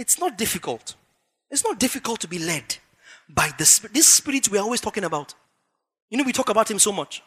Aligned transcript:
it's 0.00 0.18
not 0.18 0.38
difficult. 0.38 0.94
It's 1.50 1.64
not 1.64 1.78
difficult 1.78 2.20
to 2.20 2.28
be 2.28 2.38
led 2.38 2.76
by 3.28 3.50
the. 3.58 3.88
This 3.92 4.08
spirit 4.08 4.50
we're 4.50 4.62
always 4.62 4.80
talking 4.80 5.04
about. 5.04 5.34
You 6.08 6.18
know, 6.18 6.24
we 6.24 6.32
talk 6.32 6.48
about 6.48 6.70
him 6.70 6.78
so 6.78 6.90
much, 6.90 7.22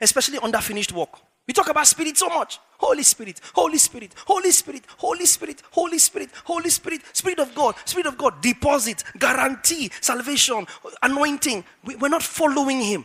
especially 0.00 0.38
on 0.38 0.50
that 0.52 0.62
finished 0.62 0.92
work. 0.92 1.10
We 1.46 1.52
talk 1.52 1.68
about 1.68 1.86
spirit 1.86 2.16
so 2.16 2.28
much. 2.28 2.60
Holy 2.78 3.02
Spirit, 3.02 3.40
Holy 3.54 3.76
Spirit, 3.76 4.14
Holy 4.24 4.50
Spirit, 4.50 4.84
Holy 4.96 5.26
Spirit, 5.26 5.60
Holy 5.72 5.98
Spirit, 5.98 6.30
Holy 6.44 6.70
Spirit, 6.70 7.02
Spirit 7.12 7.40
of 7.40 7.54
God, 7.54 7.74
Spirit 7.84 8.06
of 8.06 8.16
God, 8.16 8.40
deposit, 8.40 9.02
guarantee, 9.18 9.90
salvation, 10.00 10.66
anointing. 11.02 11.64
We, 11.84 11.96
we're 11.96 12.08
not 12.08 12.22
following 12.22 12.80
him. 12.80 13.04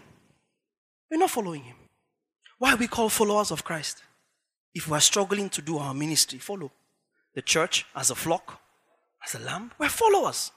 We're 1.09 1.17
not 1.17 1.31
following 1.31 1.63
him. 1.63 1.75
Why 2.59 2.73
are 2.73 2.77
we 2.77 2.87
called 2.87 3.11
followers 3.11 3.51
of 3.51 3.63
Christ? 3.63 4.03
If 4.73 4.87
we're 4.87 4.99
struggling 4.99 5.49
to 5.49 5.61
do 5.61 5.77
our 5.77 5.93
ministry, 5.93 6.39
follow. 6.39 6.71
The 7.33 7.41
church 7.41 7.85
as 7.95 8.11
a 8.11 8.15
flock, 8.15 8.61
as 9.25 9.35
a 9.35 9.39
lamb, 9.39 9.71
we're 9.77 9.89
followers. 9.89 10.51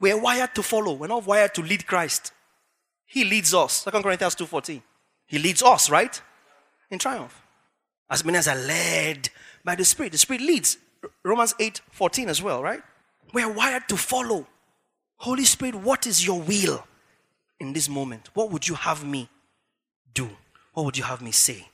We're 0.00 0.20
wired 0.20 0.54
to 0.54 0.62
follow. 0.62 0.94
We're 0.94 1.06
not 1.06 1.26
wired 1.26 1.54
to 1.54 1.62
lead 1.62 1.86
Christ. 1.86 2.32
He 3.06 3.24
leads 3.24 3.54
us. 3.54 3.84
2 3.84 3.90
Corinthians 4.02 4.34
2.14. 4.34 4.82
He 5.26 5.38
leads 5.38 5.62
us, 5.62 5.88
right? 5.88 6.20
In 6.90 6.98
triumph. 6.98 7.42
As 8.10 8.24
many 8.24 8.38
as 8.38 8.48
are 8.48 8.56
led 8.56 9.30
by 9.64 9.74
the 9.74 9.84
Spirit. 9.84 10.12
The 10.12 10.18
Spirit 10.18 10.42
leads. 10.42 10.78
Romans 11.24 11.54
8.14 11.54 12.28
as 12.28 12.42
well, 12.42 12.62
right? 12.62 12.82
We're 13.32 13.50
wired 13.50 13.88
to 13.88 13.96
follow. 13.96 14.46
Holy 15.16 15.44
Spirit, 15.44 15.76
what 15.76 16.06
is 16.06 16.24
your 16.24 16.40
will 16.40 16.84
in 17.58 17.72
this 17.72 17.88
moment? 17.88 18.30
What 18.34 18.50
would 18.50 18.68
you 18.68 18.74
have 18.74 19.04
me 19.04 19.28
do? 20.12 20.28
What 20.74 20.84
would 20.84 20.98
you 20.98 21.04
have 21.04 21.22
me 21.22 21.32
say? 21.32 21.68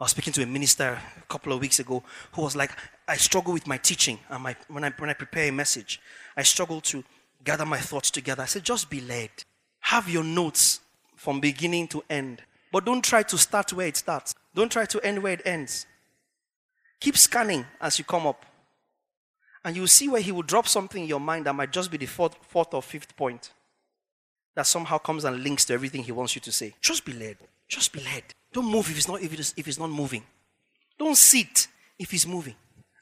I 0.00 0.04
was 0.04 0.12
speaking 0.12 0.32
to 0.34 0.42
a 0.42 0.46
minister 0.46 1.00
a 1.16 1.26
couple 1.26 1.52
of 1.52 1.60
weeks 1.60 1.80
ago 1.80 2.04
who 2.32 2.42
was 2.42 2.54
like, 2.54 2.70
I 3.08 3.16
struggle 3.16 3.52
with 3.52 3.66
my 3.66 3.78
teaching 3.78 4.18
and 4.30 4.42
my, 4.42 4.54
when, 4.68 4.84
I, 4.84 4.90
when 4.90 5.10
I 5.10 5.14
prepare 5.14 5.48
a 5.48 5.52
message. 5.52 6.00
I 6.36 6.44
struggle 6.44 6.80
to 6.82 7.02
gather 7.42 7.66
my 7.66 7.78
thoughts 7.78 8.10
together. 8.10 8.42
I 8.42 8.46
said, 8.46 8.62
just 8.62 8.88
be 8.90 9.00
led. 9.00 9.30
Have 9.80 10.08
your 10.08 10.22
notes 10.22 10.80
from 11.16 11.40
beginning 11.40 11.88
to 11.88 12.04
end. 12.08 12.42
But 12.70 12.84
don't 12.84 13.02
try 13.02 13.24
to 13.24 13.36
start 13.38 13.72
where 13.72 13.88
it 13.88 13.96
starts. 13.96 14.34
Don't 14.54 14.70
try 14.70 14.84
to 14.84 15.00
end 15.04 15.20
where 15.20 15.32
it 15.32 15.42
ends. 15.44 15.86
Keep 17.00 17.16
scanning 17.16 17.64
as 17.80 17.98
you 17.98 18.04
come 18.04 18.26
up. 18.26 18.46
And 19.64 19.74
you'll 19.74 19.88
see 19.88 20.08
where 20.08 20.20
he 20.20 20.30
will 20.30 20.42
drop 20.42 20.68
something 20.68 21.02
in 21.02 21.08
your 21.08 21.20
mind 21.20 21.46
that 21.46 21.54
might 21.54 21.72
just 21.72 21.90
be 21.90 21.96
the 21.96 22.06
fourth, 22.06 22.36
fourth 22.42 22.72
or 22.72 22.82
fifth 22.82 23.16
point 23.16 23.50
that 24.54 24.66
somehow 24.66 24.98
comes 24.98 25.24
and 25.24 25.42
links 25.42 25.64
to 25.66 25.74
everything 25.74 26.02
he 26.02 26.12
wants 26.12 26.34
you 26.34 26.40
to 26.40 26.52
say. 26.52 26.74
Just 26.80 27.04
be 27.04 27.12
led. 27.12 27.36
Just 27.68 27.92
be 27.92 28.00
led. 28.00 28.24
Don't 28.52 28.70
move 28.70 28.90
if 28.90 28.96
it's 28.96 29.08
not 29.08 29.20
if 29.22 29.32
it's, 29.32 29.54
if 29.56 29.68
it's 29.68 29.78
not 29.78 29.90
moving. 29.90 30.22
Don't 30.98 31.16
sit 31.16 31.68
if 31.98 32.12
it's 32.12 32.26
moving. 32.26 32.54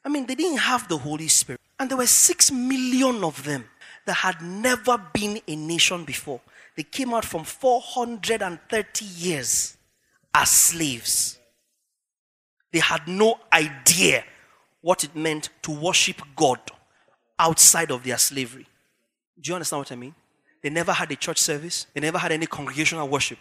I 0.03 0.09
mean, 0.09 0.25
they 0.25 0.35
didn't 0.35 0.59
have 0.59 0.87
the 0.87 0.97
Holy 0.97 1.27
Spirit, 1.27 1.59
and 1.79 1.89
there 1.89 1.97
were 1.97 2.07
six 2.07 2.51
million 2.51 3.23
of 3.23 3.43
them 3.43 3.65
that 4.05 4.13
had 4.13 4.41
never 4.41 4.97
been 5.13 5.41
a 5.47 5.55
nation 5.55 6.05
before. 6.05 6.39
They 6.75 6.83
came 6.83 7.13
out 7.13 7.25
from 7.25 7.43
430 7.43 9.05
years 9.05 9.77
as 10.33 10.49
slaves. 10.49 11.37
They 12.71 12.79
had 12.79 13.07
no 13.07 13.39
idea 13.51 14.23
what 14.81 15.03
it 15.03 15.15
meant 15.15 15.49
to 15.63 15.71
worship 15.71 16.21
God 16.35 16.59
outside 17.39 17.91
of 17.91 18.03
their 18.03 18.17
slavery. 18.17 18.67
Do 19.39 19.49
you 19.49 19.55
understand 19.55 19.79
what 19.79 19.91
I 19.91 19.95
mean? 19.95 20.15
They 20.61 20.69
never 20.69 20.93
had 20.93 21.11
a 21.11 21.15
church 21.15 21.39
service, 21.39 21.87
they 21.93 22.01
never 22.01 22.17
had 22.17 22.31
any 22.31 22.45
congregational 22.45 23.07
worship. 23.07 23.39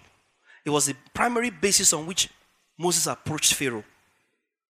It 0.66 0.70
was 0.70 0.86
the 0.86 0.96
primary 1.14 1.50
basis 1.50 1.92
on 1.92 2.06
which 2.06 2.28
Moses 2.76 3.06
approached 3.06 3.54
Pharaoh. 3.54 3.84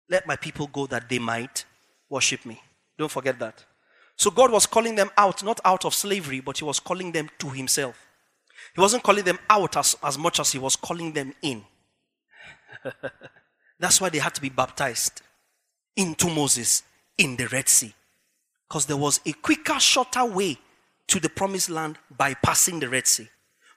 Let 0.10 0.28
my 0.28 0.36
people 0.36 0.68
go 0.68 0.86
that 0.88 1.08
they 1.08 1.18
might 1.18 1.66
worship 2.10 2.46
me. 2.46 2.62
Don't 2.98 3.10
forget 3.10 3.40
that. 3.40 3.64
So 4.18 4.30
God 4.30 4.52
was 4.52 4.66
calling 4.66 4.96
them 4.96 5.10
out, 5.18 5.44
not 5.44 5.62
out 5.64 5.86
of 5.86 5.94
slavery, 5.94 6.42
but 6.42 6.58
He 6.58 6.66
was 6.66 6.82
calling 6.82 7.14
them 7.14 7.30
to 7.40 7.50
Himself. 7.50 8.06
He 8.76 8.82
wasn't 8.82 9.04
calling 9.04 9.24
them 9.24 9.40
out 9.50 9.78
as, 9.78 9.96
as 10.04 10.18
much 10.18 10.42
as 10.42 10.52
He 10.52 10.60
was 10.60 10.76
calling 10.76 11.14
them 11.14 11.34
in. 11.42 11.64
That's 13.80 14.02
why 14.02 14.10
they 14.10 14.18
had 14.18 14.36
to 14.36 14.42
be 14.42 14.50
baptized 14.50 15.22
into 15.96 16.30
Moses 16.30 16.84
in 17.18 17.38
the 17.38 17.48
Red 17.48 17.70
Sea. 17.70 17.94
Because 18.68 18.86
there 18.86 18.98
was 18.98 19.22
a 19.26 19.32
quicker, 19.32 19.80
shorter 19.80 20.26
way 20.26 20.58
to 21.08 21.20
the 21.22 21.30
promised 21.30 21.70
land 21.70 21.98
by 22.18 22.34
passing 22.34 22.82
the 22.82 22.90
Red 22.90 23.08
Sea. 23.08 23.30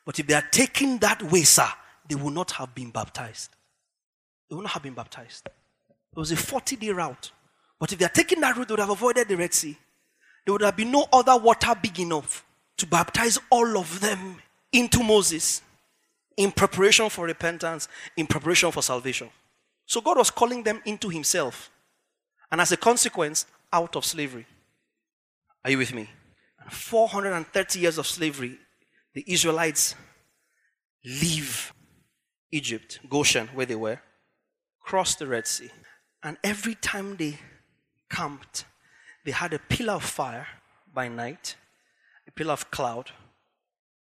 But 0.04 0.18
if 0.18 0.26
they 0.26 0.34
are 0.34 0.48
taking 0.50 0.98
that 0.98 1.22
way, 1.22 1.42
sir, 1.42 1.68
they 2.10 2.16
would 2.16 2.34
not 2.34 2.50
have 2.50 2.74
been 2.74 2.90
baptized. 2.90 3.50
They 4.48 4.56
would 4.56 4.62
not 4.62 4.72
have 4.72 4.82
been 4.82 4.94
baptized. 4.94 5.46
It 5.46 6.18
was 6.18 6.32
a 6.32 6.36
40 6.36 6.74
day 6.74 6.90
route. 6.90 7.30
But 7.78 7.92
if 7.92 8.00
they 8.00 8.04
had 8.04 8.14
taken 8.14 8.40
that 8.40 8.56
route, 8.56 8.66
they 8.66 8.72
would 8.72 8.80
have 8.80 8.90
avoided 8.90 9.28
the 9.28 9.36
Red 9.36 9.54
Sea. 9.54 9.78
There 10.44 10.52
would 10.52 10.62
have 10.62 10.76
been 10.76 10.90
no 10.90 11.06
other 11.12 11.36
water 11.38 11.72
big 11.80 12.00
enough 12.00 12.44
to 12.78 12.86
baptize 12.86 13.38
all 13.48 13.78
of 13.78 14.00
them 14.00 14.42
into 14.72 15.04
Moses 15.04 15.62
in 16.36 16.50
preparation 16.50 17.08
for 17.10 17.26
repentance, 17.26 17.86
in 18.16 18.26
preparation 18.26 18.72
for 18.72 18.82
salvation. 18.82 19.30
So 19.86 20.00
God 20.00 20.18
was 20.18 20.32
calling 20.32 20.64
them 20.64 20.82
into 20.84 21.08
Himself. 21.10 21.70
And 22.50 22.60
as 22.60 22.72
a 22.72 22.76
consequence, 22.76 23.46
out 23.72 23.94
of 23.94 24.04
slavery. 24.04 24.46
Are 25.64 25.70
you 25.70 25.78
with 25.78 25.94
me? 25.94 26.10
430 26.68 27.78
years 27.78 27.98
of 27.98 28.06
slavery, 28.06 28.58
the 29.14 29.24
Israelites 29.28 29.94
leave 31.04 31.72
Egypt, 32.52 33.00
Goshen, 33.08 33.48
where 33.48 33.66
they 33.66 33.74
were, 33.74 34.00
crossed 34.80 35.18
the 35.18 35.26
Red 35.26 35.46
Sea. 35.46 35.70
And 36.22 36.36
every 36.42 36.74
time 36.74 37.16
they 37.16 37.38
camped, 38.10 38.64
they 39.24 39.30
had 39.30 39.52
a 39.52 39.58
pillar 39.58 39.94
of 39.94 40.04
fire 40.04 40.46
by 40.92 41.08
night, 41.08 41.56
a 42.26 42.30
pillar 42.32 42.52
of 42.52 42.70
cloud 42.70 43.10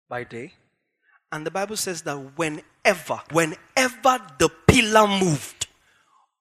by 0.08 0.24
day. 0.24 0.54
And 1.30 1.46
the 1.46 1.50
Bible 1.50 1.76
says 1.76 2.02
that 2.02 2.16
whenever, 2.36 3.20
whenever 3.30 4.18
the 4.38 4.50
pillar 4.66 5.06
moved, 5.06 5.68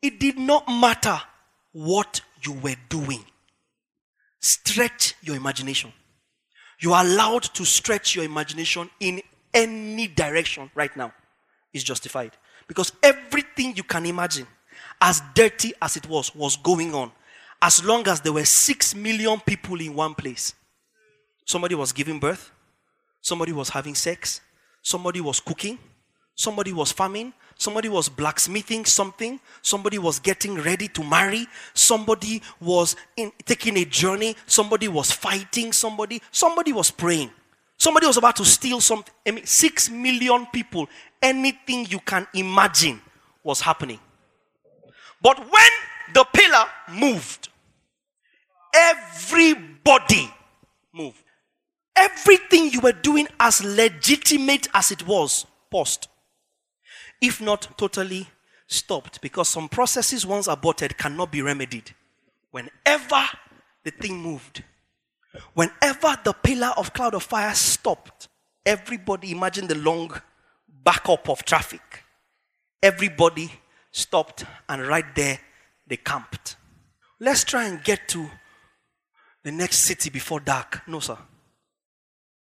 it 0.02 0.20
did 0.20 0.38
not 0.38 0.68
matter 0.68 1.22
what 1.72 2.22
you 2.44 2.54
were 2.54 2.76
doing. 2.90 3.24
Stretch 4.40 5.16
your 5.22 5.36
imagination. 5.36 5.94
You 6.80 6.94
are 6.94 7.06
allowed 7.06 7.44
to 7.44 7.64
stretch 7.64 8.16
your 8.16 8.26
imagination 8.26 8.90
in 9.00 9.22
any 9.54 10.08
direction 10.08 10.70
right 10.76 10.96
now 10.98 11.14
is 11.74 11.84
justified. 11.84 12.32
Because 12.68 12.92
everything 13.02 13.76
you 13.76 13.84
can 13.84 14.06
imagine, 14.06 14.48
as 15.02 15.22
dirty 15.34 15.74
as 15.82 15.98
it 15.98 16.08
was, 16.08 16.34
was 16.36 16.56
going 16.58 16.94
on. 16.94 17.12
As 17.62 17.84
long 17.84 18.08
as 18.08 18.22
there 18.22 18.34
were 18.34 18.46
six 18.46 18.94
million 18.96 19.40
people 19.40 19.80
in 19.80 19.94
one 19.94 20.14
place. 20.14 20.54
Somebody 21.46 21.76
was 21.76 21.92
giving 21.92 22.20
birth, 22.20 22.52
somebody 23.22 23.52
was 23.52 23.70
having 23.70 23.96
sex, 23.96 24.42
somebody 24.82 25.20
was 25.20 25.40
cooking, 25.40 25.78
somebody 26.36 26.72
was 26.72 26.92
farming, 26.92 27.34
somebody 27.58 27.90
was 27.90 28.10
blacksmithing 28.10 28.86
something, 28.86 29.40
somebody 29.62 29.98
was 29.98 30.20
getting 30.20 30.56
ready 30.56 30.88
to 30.90 31.04
marry, 31.04 31.48
somebody 31.74 32.42
was 32.60 32.96
in, 33.18 33.32
taking 33.46 33.78
a 33.78 33.86
journey, 33.86 34.36
somebody 34.46 34.88
was 34.88 35.12
fighting 35.12 35.72
somebody, 35.72 36.22
somebody 36.32 36.72
was 36.72 36.92
praying. 36.92 37.30
Somebody 37.78 38.08
was 38.08 38.18
about 38.18 38.38
to 38.38 38.46
steal 38.46 38.80
something. 38.80 39.14
I 39.28 39.32
mean, 39.32 39.46
six 39.46 39.90
million 39.90 40.46
people, 40.54 40.88
anything 41.24 41.88
you 41.90 42.00
can 42.00 42.28
imagine 42.34 43.02
was 43.44 43.62
happening. 43.62 44.00
But 45.22 45.40
when 45.40 45.72
the 46.14 46.26
pillar 46.34 46.66
moved, 46.92 47.50
everybody 48.76 50.32
moved. 50.94 51.18
Everything 51.96 52.70
you 52.72 52.82
were 52.82 52.92
doing, 52.92 53.28
as 53.40 53.64
legitimate 53.64 54.68
as 54.74 54.92
it 54.92 55.08
was, 55.08 55.46
paused. 55.72 56.08
If 57.22 57.40
not 57.42 57.78
totally 57.78 58.28
stopped, 58.68 59.22
because 59.22 59.48
some 59.48 59.70
processes, 59.70 60.26
once 60.26 60.48
aborted, 60.48 60.98
cannot 60.98 61.32
be 61.32 61.42
remedied. 61.42 61.92
Whenever 62.52 63.24
the 63.84 63.92
thing 63.92 64.18
moved, 64.22 64.64
Whenever 65.54 66.18
the 66.24 66.34
pillar 66.34 66.72
of 66.78 66.94
cloud 66.94 67.16
of 67.16 67.24
fire 67.24 67.54
stopped, 67.56 68.28
everybody 68.66 69.32
imagine 69.32 69.68
the 69.68 69.76
long 69.76 70.12
backup 70.84 71.30
of 71.30 71.46
traffic. 71.46 72.04
Everybody 72.82 73.52
stopped, 73.92 74.46
and 74.68 74.86
right 74.86 75.16
there 75.16 75.40
they 75.88 75.98
camped. 75.98 76.56
Let's 77.20 77.44
try 77.44 77.66
and 77.68 77.84
get 77.84 78.08
to 78.10 78.30
the 79.44 79.52
next 79.52 79.80
city 79.80 80.10
before 80.10 80.40
dark. 80.40 80.82
No, 80.88 81.00
sir. 81.00 81.18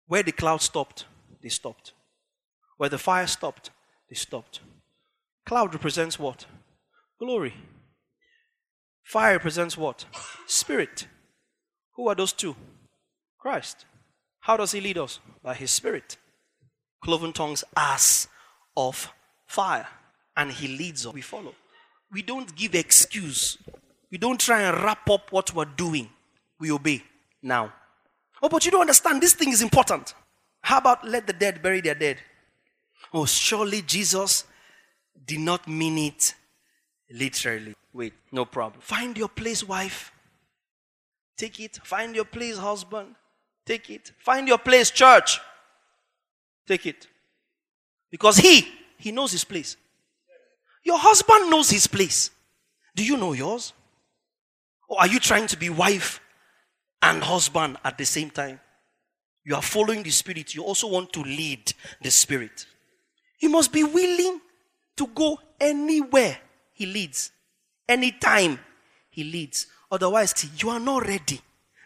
Where 0.06 0.22
the 0.22 0.32
cloud 0.32 0.62
stopped, 0.62 1.06
they 1.42 1.48
stopped. 1.48 1.92
Where 2.76 2.88
the 2.88 2.98
fire 2.98 3.26
stopped, 3.26 3.70
they 4.08 4.16
stopped. 4.16 4.60
Cloud 5.46 5.72
represents 5.74 6.18
what? 6.18 6.46
Glory. 7.18 7.54
Fire 9.04 9.34
represents 9.34 9.76
what? 9.76 10.04
Spirit. 10.46 11.06
Who 11.96 12.08
are 12.08 12.14
those 12.14 12.32
two? 12.32 12.56
Christ. 13.38 13.84
How 14.40 14.56
does 14.56 14.72
he 14.72 14.80
lead 14.80 14.98
us? 14.98 15.20
By 15.42 15.54
his 15.54 15.70
spirit. 15.70 16.16
Cloven 17.02 17.32
tongues 17.32 17.64
as 17.76 18.28
of 18.76 19.12
fire. 19.46 19.86
And 20.36 20.50
he 20.50 20.68
leads 20.68 21.06
us. 21.06 21.12
We 21.12 21.20
follow. 21.20 21.54
We 22.10 22.22
don't 22.22 22.54
give 22.54 22.74
excuse. 22.74 23.58
We 24.10 24.18
don't 24.18 24.40
try 24.40 24.62
and 24.62 24.82
wrap 24.82 25.08
up 25.10 25.32
what 25.32 25.54
we're 25.54 25.64
doing. 25.64 26.08
We 26.58 26.70
obey 26.70 27.02
now. 27.42 27.72
Oh, 28.42 28.48
but 28.48 28.64
you 28.64 28.70
don't 28.70 28.82
understand. 28.82 29.22
This 29.22 29.34
thing 29.34 29.50
is 29.50 29.62
important. 29.62 30.14
How 30.60 30.78
about 30.78 31.06
let 31.06 31.26
the 31.26 31.32
dead 31.32 31.62
bury 31.62 31.80
their 31.80 31.94
dead? 31.94 32.18
Oh, 33.12 33.24
surely 33.26 33.82
Jesus 33.82 34.44
did 35.26 35.40
not 35.40 35.68
mean 35.68 35.98
it 35.98 36.34
literally. 37.10 37.74
Wait, 37.92 38.14
no 38.30 38.44
problem. 38.44 38.80
Find 38.80 39.16
your 39.16 39.28
place, 39.28 39.66
wife. 39.66 40.12
Take 41.36 41.60
it. 41.60 41.78
Find 41.84 42.14
your 42.14 42.24
place, 42.24 42.56
husband. 42.56 43.14
Take 43.66 43.90
it. 43.90 44.12
Find 44.18 44.48
your 44.48 44.58
place, 44.58 44.90
church. 44.90 45.40
Take 46.66 46.86
it. 46.86 47.06
Because 48.10 48.36
he, 48.36 48.66
he 48.98 49.12
knows 49.12 49.32
his 49.32 49.44
place. 49.44 49.76
Your 50.84 50.98
husband 50.98 51.50
knows 51.50 51.70
his 51.70 51.86
place. 51.86 52.30
Do 52.94 53.04
you 53.04 53.16
know 53.16 53.32
yours? 53.32 53.72
Or 54.88 55.00
are 55.00 55.06
you 55.06 55.18
trying 55.18 55.46
to 55.48 55.56
be 55.56 55.70
wife 55.70 56.20
and 57.00 57.22
husband 57.22 57.78
at 57.84 57.96
the 57.98 58.04
same 58.04 58.30
time? 58.30 58.60
You 59.44 59.54
are 59.56 59.62
following 59.62 60.02
the 60.02 60.10
Spirit. 60.10 60.54
You 60.54 60.62
also 60.62 60.88
want 60.88 61.12
to 61.14 61.22
lead 61.22 61.72
the 62.02 62.10
Spirit. 62.10 62.66
You 63.40 63.48
must 63.48 63.72
be 63.72 63.82
willing 63.82 64.40
to 64.96 65.06
go 65.08 65.38
anywhere 65.60 66.38
He 66.72 66.86
leads, 66.86 67.32
anytime 67.88 68.58
He 69.10 69.24
leads. 69.24 69.66
Otherwise, 69.90 70.48
you 70.58 70.70
are 70.70 70.80
not 70.80 71.06
ready. 71.06 71.40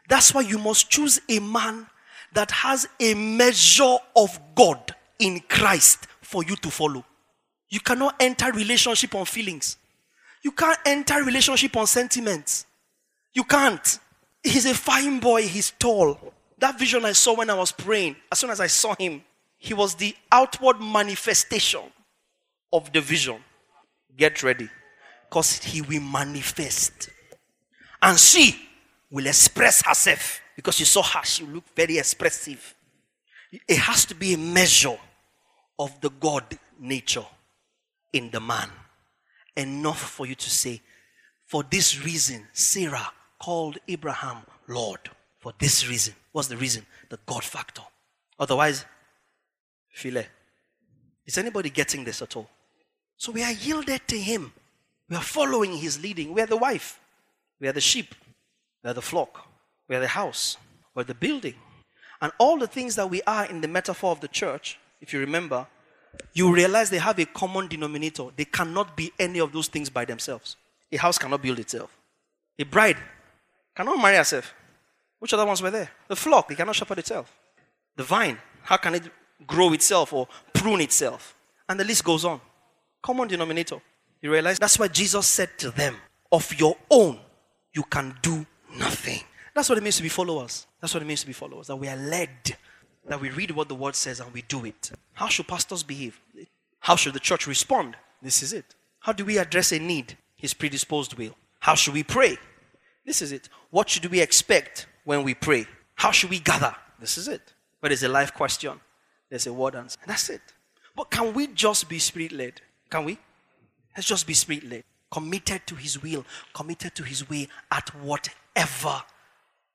That's 0.09 0.35
why 0.35 0.43
you 0.43 0.59
must 0.59 0.91
choose 0.91 1.21
a 1.29 1.39
man 1.41 1.87
that 2.37 2.51
has 2.51 2.87
a 3.01 3.15
measure 3.15 3.97
of 4.15 4.39
God 4.55 4.95
in 5.19 5.41
Christ 5.49 6.07
for 6.21 6.45
you 6.45 6.55
to 6.57 6.71
follow. 6.71 7.03
You 7.71 7.81
cannot 7.81 8.15
enter 8.21 8.53
relationship 8.53 9.15
on 9.15 9.25
feelings. 9.25 9.79
You 10.43 10.53
can't 10.53 10.79
enter 10.85 11.23
relationship 11.23 11.75
on 11.79 11.87
sentiments. 11.87 12.67
You 13.33 13.43
can't. 13.43 13.99
He's 14.43 14.67
a 14.67 14.75
fine 14.75 15.19
boy, 15.19 15.45
he's 15.45 15.71
tall. 15.79 16.19
That 16.59 16.79
vision 16.79 17.07
I 17.07 17.13
saw 17.13 17.37
when 17.37 17.49
I 17.49 17.55
was 17.55 17.73
praying, 17.73 18.17
as 18.31 18.39
soon 18.39 18.51
as 18.51 18.61
I 18.61 18.67
saw 18.67 18.95
him, 18.95 19.23
he 19.57 19.73
was 19.73 19.95
the 19.95 20.15
outward 20.31 20.79
manifestation 20.79 21.81
of 22.71 22.93
the 22.93 23.01
vision. 23.01 23.39
Get 24.15 24.43
ready, 24.43 24.69
because 25.29 25.57
he 25.63 25.81
will 25.81 26.03
manifest. 26.03 27.09
And 28.03 28.19
she 28.19 28.57
will 29.11 29.27
express 29.27 29.83
herself 29.87 30.43
because 30.57 30.81
you 30.81 30.87
saw 30.87 31.03
her, 31.03 31.23
she 31.23 31.45
look 31.45 31.65
very 31.77 31.99
expressive. 31.99 32.75
It 33.69 33.79
has 33.79 34.07
to 34.07 34.15
be 34.15 34.35
a 34.35 34.39
measure 34.39 34.99
of 35.79 36.01
the 36.01 36.11
God 36.11 36.59
nature 36.81 37.27
in 38.13 38.31
the 38.31 38.41
man. 38.41 38.71
Enough 39.57 40.01
for 40.01 40.27
you 40.27 40.35
to 40.35 40.51
say, 40.51 40.81
for 41.45 41.63
this 41.63 42.03
reason, 42.05 42.47
Sarah 42.53 43.13
called 43.39 43.79
Abraham 43.87 44.39
Lord. 44.67 45.01
For 45.39 45.53
this 45.59 45.89
reason. 45.89 46.15
What's 46.33 46.49
the 46.49 46.57
reason? 46.57 46.85
The 47.09 47.19
God 47.25 47.45
factor. 47.45 47.83
Otherwise, 48.39 48.85
Philae. 49.91 50.27
Is 51.25 51.39
anybody 51.39 51.71
getting 51.71 52.05
this 52.05 52.21
at 52.21 52.37
all? 52.37 52.49
So 53.17 53.33
we 53.33 53.43
are 53.43 53.53
yielded 53.53 54.09
to 54.09 54.19
Him. 54.19 54.53
We 55.09 55.17
are 55.17 55.23
following 55.23 55.77
His 55.77 56.03
leading. 56.03 56.33
We 56.33 56.41
are 56.41 56.47
the 56.47 56.57
wife. 56.57 56.99
We 57.61 57.69
are 57.69 57.73
the 57.73 57.81
sheep. 57.81 58.15
We 58.83 58.91
are 58.91 58.95
the 58.95 59.03
flock. 59.03 59.46
We 59.89 59.97
are 59.97 60.01
the 60.01 60.09
house. 60.09 60.57
We 60.95 61.03
are 61.03 61.05
the 61.05 61.15
building. 61.15 61.55
And 62.21 62.33
all 62.39 62.59
the 62.59 62.67
things 62.67 62.97
that 62.97 63.09
we 63.09 63.23
are 63.27 63.45
in 63.47 63.61
the 63.61 63.69
metaphor 63.69 64.11
of 64.11 64.21
the 64.21 64.29
church, 64.29 64.79
if 65.01 65.13
you 65.13 65.21
remember, 65.21 65.67
you 66.33 66.53
realize 66.53 66.91
they 66.91 66.99
have 66.99 67.19
a 67.19 67.27
common 67.27 67.69
denominator. 67.69 68.29
They 68.37 68.47
cannot 68.47 68.97
be 68.97 69.13
any 69.19 69.39
of 69.39 69.53
those 69.53 69.69
things 69.69 69.91
by 69.91 70.05
themselves. 70.05 70.57
A 70.91 70.97
house 70.97 71.19
cannot 71.19 71.43
build 71.43 71.59
itself. 71.59 71.97
A 72.59 72.65
bride 72.65 72.97
cannot 73.75 74.01
marry 74.01 74.17
herself. 74.17 74.55
Which 75.19 75.35
other 75.35 75.47
ones 75.47 75.63
were 75.63 75.71
there? 75.71 75.91
The 76.09 76.17
flock, 76.17 76.51
it 76.51 76.57
cannot 76.57 76.77
shepherd 76.77 76.99
itself. 76.99 77.33
The 77.97 78.05
vine, 78.05 78.39
how 78.63 78.77
can 78.77 78.95
it 78.95 79.11
grow 79.47 79.73
itself 79.73 80.13
or 80.13 80.29
prune 80.53 80.81
itself? 80.81 81.35
And 81.69 81.79
the 81.79 81.85
list 81.85 82.05
goes 82.05 82.25
on. 82.25 82.41
Common 83.03 83.29
denominator. 83.29 83.81
You 84.23 84.33
realize 84.33 84.59
that's 84.59 84.79
why 84.79 84.89
Jesus 84.89 85.27
said 85.27 85.51
to 85.59 85.71
them, 85.71 85.97
Of 86.33 86.55
your 86.59 86.77
own, 86.91 87.19
you 87.73 87.83
can 87.83 88.15
do 88.23 88.47
nothing. 88.77 89.21
That's 89.57 89.71
what 89.71 89.79
it 89.79 89.81
means 89.83 89.97
to 89.97 90.03
be 90.03 90.11
followers. 90.11 90.67
That's 90.83 90.93
what 90.93 91.03
it 91.03 91.07
means 91.07 91.23
to 91.23 91.27
be 91.27 91.33
followers. 91.33 91.69
That 91.69 91.77
we 91.77 91.89
are 91.89 91.97
led 91.97 92.29
that 93.09 93.19
we 93.19 93.31
read 93.31 93.53
what 93.53 93.71
the 93.71 93.75
word 93.75 93.95
says 93.95 94.21
and 94.21 94.31
we 94.35 94.43
do 94.43 94.67
it. 94.67 94.91
How 95.15 95.29
should 95.29 95.49
pastors 95.49 95.83
behave? 95.83 96.21
How 96.81 96.95
should 96.95 97.15
the 97.15 97.21
church 97.21 97.47
respond? 97.47 97.97
This 98.21 98.43
is 98.43 98.53
it. 98.53 98.75
How 99.01 99.13
do 99.13 99.25
we 99.25 99.39
address 99.39 99.73
a 99.73 99.79
need? 99.79 100.19
His 100.37 100.53
predisposed 100.53 101.15
will. 101.15 101.35
How 101.61 101.75
should 101.75 101.95
we 101.95 102.03
pray? 102.03 102.37
This 103.07 103.23
is 103.23 103.33
it. 103.33 103.49
What 103.71 103.89
should 103.89 104.05
we 104.07 104.21
expect 104.21 104.89
when 105.05 105.23
we 105.23 105.33
pray? 105.33 105.67
How 105.95 106.11
should 106.11 106.29
we 106.29 106.41
gather? 106.41 106.77
This 107.01 107.17
is 107.17 107.27
it. 107.27 107.55
But 107.81 107.93
it's 107.93 108.03
a 108.03 108.09
life 108.09 108.35
question. 108.35 108.79
There's 109.31 109.47
a 109.47 109.55
word 109.55 109.75
answer. 109.75 109.99
That's 110.07 110.29
it. 110.29 110.43
But 110.95 111.11
can 111.11 111.33
we 111.33 111.47
just 111.47 111.89
be 111.89 111.99
spirit 111.99 112.33
led? 112.33 112.61
Can 112.91 113.07
we? 113.07 113.17
Let's 113.97 114.07
just 114.07 114.27
be 114.27 114.35
spirit 114.35 114.69
led. 114.69 114.85
Committed 115.11 115.63
to 115.67 115.77
his 115.77 116.03
will, 116.03 116.27
committed 116.53 116.95
to 116.97 117.05
his 117.05 117.27
way 117.31 117.49
at 117.71 117.89
whatever 118.03 119.03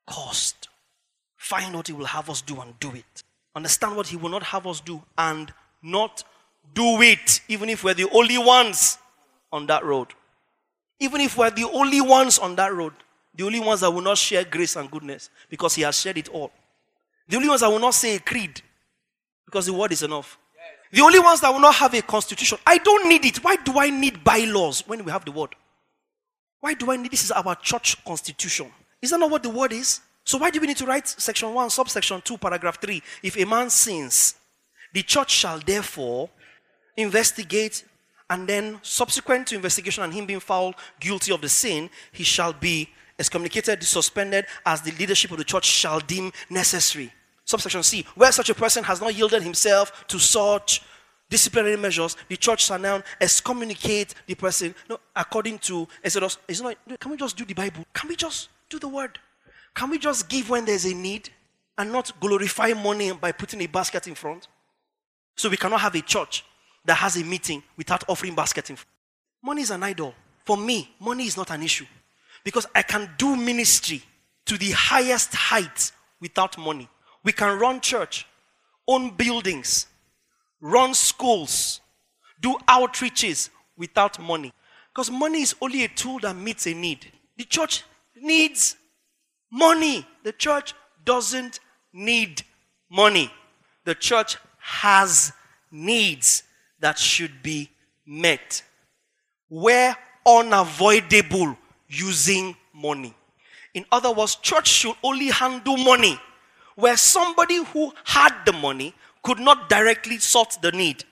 cost. 0.06 0.68
Find 1.36 1.74
what 1.74 1.88
He 1.88 1.92
will 1.92 2.06
have 2.06 2.30
us 2.30 2.40
do 2.42 2.60
and 2.60 2.78
do 2.80 2.90
it. 2.94 3.22
Understand 3.54 3.96
what 3.96 4.06
He 4.06 4.16
will 4.16 4.30
not 4.30 4.42
have 4.42 4.66
us 4.66 4.80
do 4.80 5.02
and 5.18 5.52
not 5.82 6.24
do 6.74 7.02
it, 7.02 7.40
even 7.48 7.68
if 7.68 7.84
we're 7.84 7.94
the 7.94 8.08
only 8.10 8.38
ones 8.38 8.98
on 9.52 9.66
that 9.66 9.84
road. 9.84 10.08
Even 11.00 11.20
if 11.20 11.36
we're 11.36 11.50
the 11.50 11.68
only 11.72 12.00
ones 12.00 12.38
on 12.38 12.54
that 12.56 12.72
road, 12.72 12.92
the 13.34 13.44
only 13.44 13.60
ones 13.60 13.80
that 13.80 13.90
will 13.90 14.02
not 14.02 14.18
share 14.18 14.44
grace 14.44 14.76
and 14.76 14.90
goodness 14.90 15.30
because 15.48 15.74
He 15.74 15.82
has 15.82 15.98
shared 15.98 16.18
it 16.18 16.28
all. 16.28 16.52
The 17.28 17.36
only 17.36 17.48
ones 17.48 17.60
that 17.62 17.68
will 17.70 17.78
not 17.78 17.94
say 17.94 18.16
a 18.16 18.20
creed 18.20 18.60
because 19.44 19.66
the 19.66 19.72
word 19.72 19.92
is 19.92 20.02
enough. 20.02 20.38
The 20.92 21.00
only 21.00 21.18
ones 21.18 21.40
that 21.40 21.50
will 21.50 21.60
not 21.60 21.74
have 21.76 21.94
a 21.94 22.02
constitution. 22.02 22.58
I 22.66 22.78
don't 22.78 23.08
need 23.08 23.24
it. 23.24 23.38
Why 23.42 23.56
do 23.56 23.78
I 23.78 23.88
need 23.88 24.22
bylaws 24.22 24.84
when 24.86 25.02
we 25.04 25.10
have 25.10 25.24
the 25.24 25.32
word? 25.32 25.54
Why 26.60 26.74
do 26.74 26.92
I 26.92 26.96
need 26.96 27.10
this? 27.10 27.24
Is 27.24 27.32
our 27.32 27.54
church 27.56 28.04
constitution. 28.04 28.70
Is 29.02 29.10
that 29.10 29.18
not 29.18 29.30
what 29.30 29.42
the 29.42 29.50
word 29.50 29.72
is? 29.72 30.00
So 30.24 30.38
why 30.38 30.50
do 30.50 30.60
we 30.60 30.68
need 30.68 30.76
to 30.76 30.86
write 30.86 31.08
section 31.08 31.52
1, 31.52 31.70
subsection 31.70 32.22
2, 32.22 32.38
paragraph 32.38 32.80
3? 32.80 33.02
If 33.24 33.36
a 33.36 33.44
man 33.44 33.68
sins, 33.68 34.36
the 34.92 35.02
church 35.02 35.32
shall 35.32 35.58
therefore 35.58 36.30
investigate 36.96 37.84
and 38.30 38.48
then 38.48 38.78
subsequent 38.82 39.48
to 39.48 39.56
investigation 39.56 40.04
and 40.04 40.14
him 40.14 40.24
being 40.24 40.40
found 40.40 40.74
guilty 41.00 41.32
of 41.32 41.40
the 41.40 41.48
sin, 41.48 41.90
he 42.12 42.22
shall 42.22 42.52
be 42.52 42.88
excommunicated, 43.18 43.82
suspended 43.82 44.46
as 44.64 44.80
the 44.80 44.92
leadership 44.92 45.30
of 45.32 45.38
the 45.38 45.44
church 45.44 45.64
shall 45.64 46.00
deem 46.00 46.32
necessary. 46.48 47.12
Subsection 47.44 47.82
C, 47.82 48.06
where 48.14 48.30
such 48.30 48.50
a 48.50 48.54
person 48.54 48.84
has 48.84 49.00
not 49.00 49.14
yielded 49.14 49.42
himself 49.42 50.06
to 50.06 50.18
such 50.18 50.82
disciplinary 51.28 51.76
measures, 51.76 52.16
the 52.28 52.36
church 52.36 52.66
shall 52.66 52.78
now 52.78 53.02
excommunicate 53.20 54.14
the 54.26 54.34
person. 54.34 54.74
No, 54.88 54.98
according 55.16 55.58
to 55.58 55.88
Exodus, 56.04 56.38
it's 56.46 56.60
not, 56.60 56.76
can 57.00 57.10
we 57.10 57.16
just 57.16 57.36
do 57.36 57.44
the 57.44 57.54
Bible? 57.54 57.84
Can 57.92 58.08
we 58.08 58.16
just 58.16 58.48
do 58.72 58.78
the 58.78 58.88
word? 58.88 59.18
Can 59.74 59.90
we 59.90 59.98
just 59.98 60.28
give 60.28 60.50
when 60.50 60.64
there's 60.64 60.84
a 60.84 60.94
need 60.94 61.28
and 61.78 61.92
not 61.92 62.12
glorify 62.20 62.72
money 62.72 63.12
by 63.12 63.30
putting 63.30 63.60
a 63.62 63.66
basket 63.66 64.08
in 64.08 64.14
front? 64.14 64.48
So 65.36 65.48
we 65.48 65.56
cannot 65.56 65.80
have 65.80 65.94
a 65.94 66.00
church 66.00 66.44
that 66.84 66.94
has 66.94 67.16
a 67.16 67.24
meeting 67.24 67.62
without 67.76 68.02
offering 68.08 68.34
basket 68.34 68.70
in 68.70 68.76
front. 68.76 68.88
Money 69.42 69.62
is 69.62 69.70
an 69.70 69.82
idol. 69.82 70.14
For 70.44 70.56
me, 70.56 70.90
money 70.98 71.26
is 71.26 71.36
not 71.36 71.50
an 71.50 71.62
issue 71.62 71.86
because 72.44 72.66
I 72.74 72.82
can 72.82 73.10
do 73.16 73.36
ministry 73.36 74.02
to 74.46 74.58
the 74.58 74.72
highest 74.72 75.34
height 75.34 75.92
without 76.20 76.58
money. 76.58 76.88
We 77.22 77.32
can 77.32 77.58
run 77.58 77.80
church, 77.80 78.26
own 78.88 79.10
buildings, 79.10 79.86
run 80.60 80.94
schools, 80.94 81.80
do 82.40 82.56
outreaches 82.68 83.50
without 83.76 84.18
money. 84.18 84.52
Because 84.92 85.10
money 85.10 85.42
is 85.42 85.54
only 85.60 85.84
a 85.84 85.88
tool 85.88 86.18
that 86.20 86.34
meets 86.34 86.66
a 86.66 86.74
need. 86.74 87.06
The 87.36 87.44
church 87.44 87.84
needs 88.22 88.76
money. 89.50 90.06
The 90.24 90.32
church 90.32 90.74
doesn't 91.04 91.60
need 91.92 92.42
money. 92.90 93.30
The 93.84 93.94
church 93.94 94.38
has 94.58 95.32
needs 95.70 96.44
that 96.80 96.98
should 96.98 97.42
be 97.42 97.70
met. 98.06 98.62
Where 99.48 99.96
unavoidable 100.26 101.56
using 101.88 102.56
money. 102.72 103.14
In 103.74 103.84
other 103.90 104.12
words, 104.12 104.36
church 104.36 104.68
should 104.68 104.96
only 105.02 105.28
handle 105.28 105.76
money 105.76 106.18
where 106.74 106.96
somebody 106.96 107.62
who 107.64 107.92
had 108.04 108.44
the 108.46 108.52
money 108.52 108.94
could 109.22 109.38
not 109.38 109.68
directly 109.68 110.18
sort 110.18 110.56
the 110.62 110.72
need. 110.72 111.04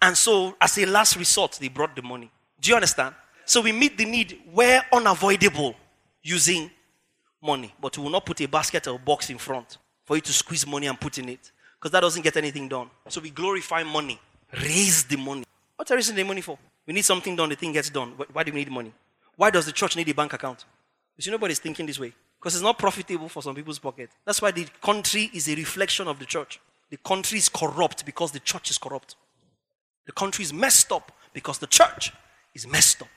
And 0.00 0.16
so, 0.16 0.56
as 0.60 0.78
a 0.78 0.86
last 0.86 1.16
resort, 1.16 1.58
they 1.60 1.68
brought 1.68 1.94
the 1.94 2.02
money. 2.02 2.30
Do 2.60 2.70
you 2.70 2.74
understand? 2.76 3.14
So 3.44 3.60
we 3.60 3.72
meet 3.72 3.98
the 3.98 4.04
need 4.04 4.40
where 4.52 4.84
unavoidable 4.92 5.74
using 6.22 6.70
money. 7.42 7.72
But 7.80 7.96
we 7.98 8.04
will 8.04 8.10
not 8.10 8.24
put 8.24 8.40
a 8.40 8.46
basket 8.46 8.86
or 8.86 8.96
a 8.96 8.98
box 8.98 9.30
in 9.30 9.38
front 9.38 9.78
for 10.04 10.16
you 10.16 10.22
to 10.22 10.32
squeeze 10.32 10.66
money 10.66 10.86
and 10.86 11.00
put 11.00 11.18
in 11.18 11.28
it. 11.28 11.50
Because 11.78 11.90
that 11.92 12.00
doesn't 12.00 12.22
get 12.22 12.36
anything 12.36 12.68
done. 12.68 12.88
So 13.08 13.20
we 13.20 13.30
glorify 13.30 13.82
money. 13.82 14.20
Raise 14.62 15.04
the 15.04 15.16
money. 15.16 15.44
What 15.76 15.90
are 15.90 15.94
you 15.94 15.96
raising 15.96 16.16
the 16.16 16.24
money 16.24 16.40
for? 16.40 16.58
We 16.86 16.94
need 16.94 17.04
something 17.04 17.34
done, 17.34 17.48
the 17.48 17.56
thing 17.56 17.72
gets 17.72 17.90
done. 17.90 18.10
Why 18.32 18.42
do 18.42 18.52
we 18.52 18.60
need 18.60 18.70
money? 18.70 18.92
Why 19.36 19.50
does 19.50 19.66
the 19.66 19.72
church 19.72 19.96
need 19.96 20.08
a 20.08 20.14
bank 20.14 20.32
account? 20.32 20.64
You 21.16 21.22
see, 21.22 21.30
nobody's 21.30 21.58
thinking 21.58 21.86
this 21.86 21.98
way. 21.98 22.12
Because 22.38 22.54
it's 22.54 22.62
not 22.62 22.78
profitable 22.78 23.28
for 23.28 23.42
some 23.42 23.54
people's 23.54 23.78
pocket. 23.78 24.10
That's 24.24 24.42
why 24.42 24.50
the 24.50 24.66
country 24.82 25.30
is 25.32 25.48
a 25.48 25.54
reflection 25.54 26.08
of 26.08 26.18
the 26.18 26.24
church. 26.24 26.60
The 26.90 26.96
country 26.98 27.38
is 27.38 27.48
corrupt 27.48 28.04
because 28.04 28.32
the 28.32 28.40
church 28.40 28.70
is 28.70 28.78
corrupt. 28.78 29.16
The 30.06 30.12
country 30.12 30.44
is 30.44 30.52
messed 30.52 30.90
up 30.92 31.12
because 31.32 31.58
the 31.58 31.66
church 31.66 32.12
is 32.54 32.66
messed 32.66 33.00
up. 33.00 33.08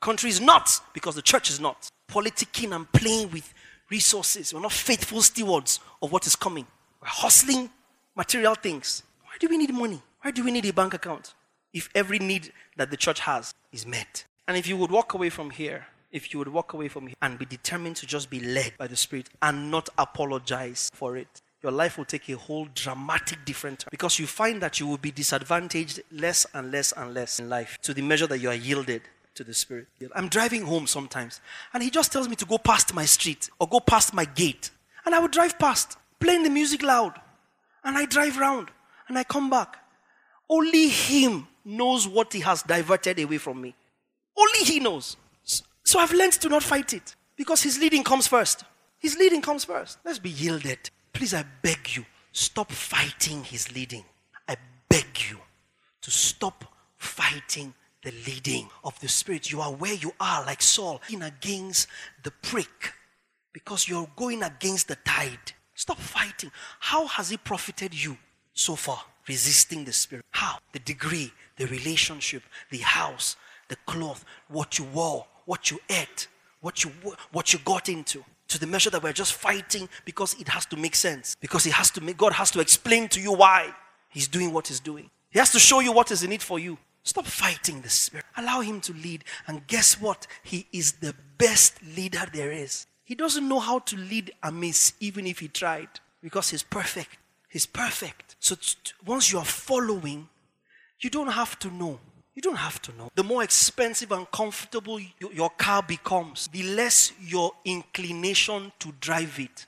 Country 0.00 0.30
is 0.30 0.40
not 0.40 0.70
because 0.94 1.14
the 1.14 1.22
church 1.22 1.50
is 1.50 1.60
not. 1.60 1.88
Politicking 2.12 2.74
and 2.76 2.92
playing 2.92 3.30
with 3.30 3.54
resources. 3.88 4.52
We're 4.52 4.60
not 4.60 4.72
faithful 4.72 5.22
stewards 5.22 5.80
of 6.02 6.12
what 6.12 6.26
is 6.26 6.36
coming. 6.36 6.66
We're 7.00 7.08
hustling 7.08 7.70
material 8.14 8.54
things. 8.54 9.02
Why 9.22 9.32
do 9.40 9.48
we 9.48 9.56
need 9.56 9.72
money? 9.72 10.02
Why 10.20 10.30
do 10.30 10.44
we 10.44 10.50
need 10.50 10.66
a 10.66 10.74
bank 10.74 10.92
account 10.92 11.32
if 11.72 11.88
every 11.94 12.18
need 12.18 12.52
that 12.76 12.90
the 12.90 12.98
church 12.98 13.20
has 13.20 13.54
is 13.72 13.86
met? 13.86 14.26
And 14.46 14.58
if 14.58 14.66
you 14.66 14.76
would 14.76 14.90
walk 14.90 15.14
away 15.14 15.30
from 15.30 15.48
here, 15.48 15.86
if 16.10 16.34
you 16.34 16.38
would 16.38 16.48
walk 16.48 16.74
away 16.74 16.88
from 16.88 17.06
here 17.06 17.16
and 17.22 17.38
be 17.38 17.46
determined 17.46 17.96
to 17.96 18.06
just 18.06 18.28
be 18.28 18.40
led 18.40 18.74
by 18.76 18.88
the 18.88 18.96
Spirit 18.96 19.30
and 19.40 19.70
not 19.70 19.88
apologize 19.96 20.90
for 20.92 21.16
it, 21.16 21.40
your 21.62 21.72
life 21.72 21.96
will 21.96 22.04
take 22.04 22.28
a 22.28 22.36
whole 22.36 22.68
dramatic 22.74 23.38
different 23.46 23.78
turn 23.78 23.88
because 23.90 24.18
you 24.18 24.26
find 24.26 24.60
that 24.60 24.78
you 24.80 24.86
will 24.86 24.98
be 24.98 25.10
disadvantaged 25.10 26.02
less 26.10 26.44
and 26.52 26.70
less 26.70 26.92
and 26.92 27.14
less 27.14 27.40
in 27.40 27.48
life 27.48 27.78
to 27.80 27.94
the 27.94 28.02
measure 28.02 28.26
that 28.26 28.38
you 28.38 28.50
are 28.50 28.54
yielded 28.54 29.00
to 29.34 29.44
the 29.44 29.54
Spirit. 29.54 29.88
I'm 30.14 30.28
driving 30.28 30.62
home 30.62 30.86
sometimes 30.86 31.40
and 31.72 31.82
He 31.82 31.90
just 31.90 32.12
tells 32.12 32.28
me 32.28 32.36
to 32.36 32.44
go 32.44 32.58
past 32.58 32.94
my 32.94 33.04
street 33.04 33.50
or 33.58 33.68
go 33.68 33.80
past 33.80 34.14
my 34.14 34.24
gate. 34.24 34.70
And 35.04 35.14
I 35.14 35.18
would 35.18 35.32
drive 35.32 35.58
past, 35.58 35.96
playing 36.20 36.44
the 36.44 36.50
music 36.50 36.82
loud. 36.82 37.14
And 37.84 37.96
I 37.96 38.06
drive 38.06 38.38
round 38.38 38.68
and 39.08 39.18
I 39.18 39.24
come 39.24 39.50
back. 39.50 39.76
Only 40.48 40.88
Him 40.88 41.48
knows 41.64 42.06
what 42.06 42.32
He 42.32 42.40
has 42.40 42.62
diverted 42.62 43.18
away 43.18 43.38
from 43.38 43.60
me. 43.60 43.74
Only 44.36 44.60
He 44.60 44.80
knows. 44.80 45.16
So 45.84 45.98
I've 45.98 46.12
learned 46.12 46.34
to 46.34 46.48
not 46.48 46.62
fight 46.62 46.92
it 46.92 47.16
because 47.36 47.62
His 47.62 47.78
leading 47.78 48.04
comes 48.04 48.26
first. 48.26 48.64
His 48.98 49.16
leading 49.16 49.42
comes 49.42 49.64
first. 49.64 49.98
Let's 50.04 50.20
be 50.20 50.30
yielded. 50.30 50.90
Please, 51.12 51.34
I 51.34 51.44
beg 51.62 51.96
you, 51.96 52.06
stop 52.30 52.70
fighting 52.70 53.42
His 53.44 53.74
leading. 53.74 54.04
I 54.48 54.56
beg 54.88 55.06
you 55.28 55.38
to 56.02 56.10
stop 56.10 56.64
fighting 56.96 57.74
the 58.02 58.12
leading 58.26 58.68
of 58.84 58.98
the 59.00 59.08
Spirit. 59.08 59.50
You 59.50 59.60
are 59.60 59.72
where 59.72 59.94
you 59.94 60.12
are, 60.20 60.44
like 60.44 60.62
Saul, 60.62 61.00
in 61.10 61.22
against 61.22 61.88
the 62.22 62.30
prick 62.30 62.92
because 63.52 63.88
you're 63.88 64.10
going 64.16 64.42
against 64.42 64.88
the 64.88 64.96
tide. 64.96 65.52
Stop 65.74 65.98
fighting. 65.98 66.50
How 66.80 67.06
has 67.06 67.32
it 67.32 67.44
profited 67.44 67.94
you 67.94 68.16
so 68.52 68.76
far? 68.76 69.00
Resisting 69.28 69.84
the 69.84 69.92
Spirit. 69.92 70.24
How? 70.30 70.58
The 70.72 70.80
degree, 70.80 71.32
the 71.56 71.66
relationship, 71.66 72.42
the 72.70 72.78
house, 72.78 73.36
the 73.68 73.76
cloth, 73.86 74.24
what 74.48 74.78
you 74.78 74.84
wore, 74.86 75.26
what 75.44 75.70
you 75.70 75.78
ate, 75.88 76.28
what 76.60 76.84
you, 76.84 76.90
what 77.30 77.52
you 77.52 77.58
got 77.64 77.88
into. 77.88 78.24
To 78.48 78.58
the 78.58 78.66
measure 78.66 78.90
that 78.90 79.02
we're 79.02 79.12
just 79.12 79.32
fighting 79.32 79.88
because 80.04 80.38
it 80.38 80.48
has 80.48 80.66
to 80.66 80.76
make 80.76 80.94
sense. 80.94 81.36
Because 81.40 81.66
it 81.66 81.72
has 81.72 81.90
to 81.92 82.00
make, 82.02 82.18
God 82.18 82.32
has 82.34 82.50
to 82.50 82.60
explain 82.60 83.08
to 83.08 83.20
you 83.20 83.32
why 83.32 83.74
He's 84.10 84.28
doing 84.28 84.52
what 84.52 84.68
He's 84.68 84.80
doing. 84.80 85.08
He 85.30 85.38
has 85.38 85.50
to 85.52 85.58
show 85.58 85.80
you 85.80 85.92
what 85.92 86.10
is 86.10 86.22
in 86.22 86.32
it 86.32 86.42
for 86.42 86.58
you. 86.58 86.76
Stop 87.04 87.26
fighting 87.26 87.80
the 87.80 87.90
Spirit. 87.90 88.26
Allow 88.36 88.60
Him 88.60 88.80
to 88.82 88.92
lead. 88.92 89.24
And 89.46 89.66
guess 89.66 90.00
what? 90.00 90.26
He 90.42 90.66
is 90.72 90.92
the 90.92 91.14
best 91.38 91.82
leader 91.82 92.24
there 92.32 92.52
is. 92.52 92.86
He 93.04 93.14
doesn't 93.14 93.48
know 93.48 93.60
how 93.60 93.80
to 93.80 93.96
lead 93.96 94.32
amiss, 94.42 94.94
even 95.00 95.26
if 95.26 95.40
he 95.40 95.48
tried, 95.48 95.88
because 96.22 96.50
he's 96.50 96.62
perfect. 96.62 97.18
He's 97.48 97.66
perfect. 97.66 98.36
So 98.38 98.54
t- 98.54 98.92
once 99.04 99.30
you 99.32 99.38
are 99.38 99.44
following, 99.44 100.28
you 101.00 101.10
don't 101.10 101.32
have 101.32 101.58
to 101.58 101.70
know. 101.70 101.98
You 102.34 102.40
don't 102.40 102.56
have 102.56 102.80
to 102.82 102.92
know. 102.96 103.10
The 103.14 103.24
more 103.24 103.42
expensive 103.42 104.12
and 104.12 104.30
comfortable 104.30 104.98
your 105.18 105.50
car 105.50 105.82
becomes, 105.82 106.48
the 106.48 106.62
less 106.62 107.12
your 107.20 107.52
inclination 107.64 108.72
to 108.78 108.92
drive 109.00 109.38
it. 109.38 109.66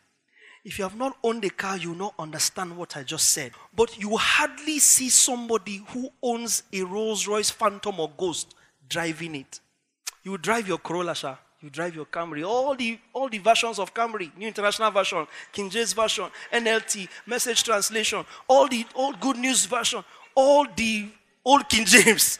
If 0.65 0.79
you 0.79 0.85
have 0.85 0.97
not 0.97 1.19
owned 1.23 1.45
a 1.45 1.51
car, 1.51 1.77
you 1.77 1.91
will 1.91 1.99
not 1.99 2.15
understand 2.19 2.77
what 2.77 2.97
I 2.97 3.03
just 3.03 3.29
said. 3.31 3.53
But 3.77 3.99
you 3.99 4.17
hardly 4.17 4.79
see 4.79 5.11
somebody 5.11 5.83
who 5.89 6.11
owns 6.23 6.63
a 6.73 6.83
Rolls 6.83 7.27
Royce 7.29 7.51
Phantom 7.51 8.01
or 8.01 8.11
Ghost 8.17 8.55
driving 8.89 9.35
it. 9.35 9.61
You 10.23 10.39
drive 10.39 10.67
your 10.67 10.79
Corolla, 10.79 11.15
sir. 11.15 11.37
You 11.61 11.69
drive 11.69 11.95
your 11.95 12.07
Camry. 12.07 12.47
All 12.47 12.75
the 12.75 12.99
all 13.13 13.29
the 13.29 13.39
versions 13.39 13.79
of 13.79 13.93
Camry, 13.95 14.35
New 14.37 14.47
International 14.47 14.91
Version, 14.91 15.27
King 15.53 15.71
James 15.71 15.93
Version, 15.93 16.27
NLT, 16.53 17.09
Message 17.27 17.63
Translation, 17.63 18.25
all 18.49 18.69
the 18.69 18.87
old 18.95 19.21
Good 19.21 19.37
News 19.37 19.67
Version, 19.67 20.03
all 20.35 20.67
the 20.77 21.09
old 21.45 21.69
King 21.69 21.85
James, 21.87 22.39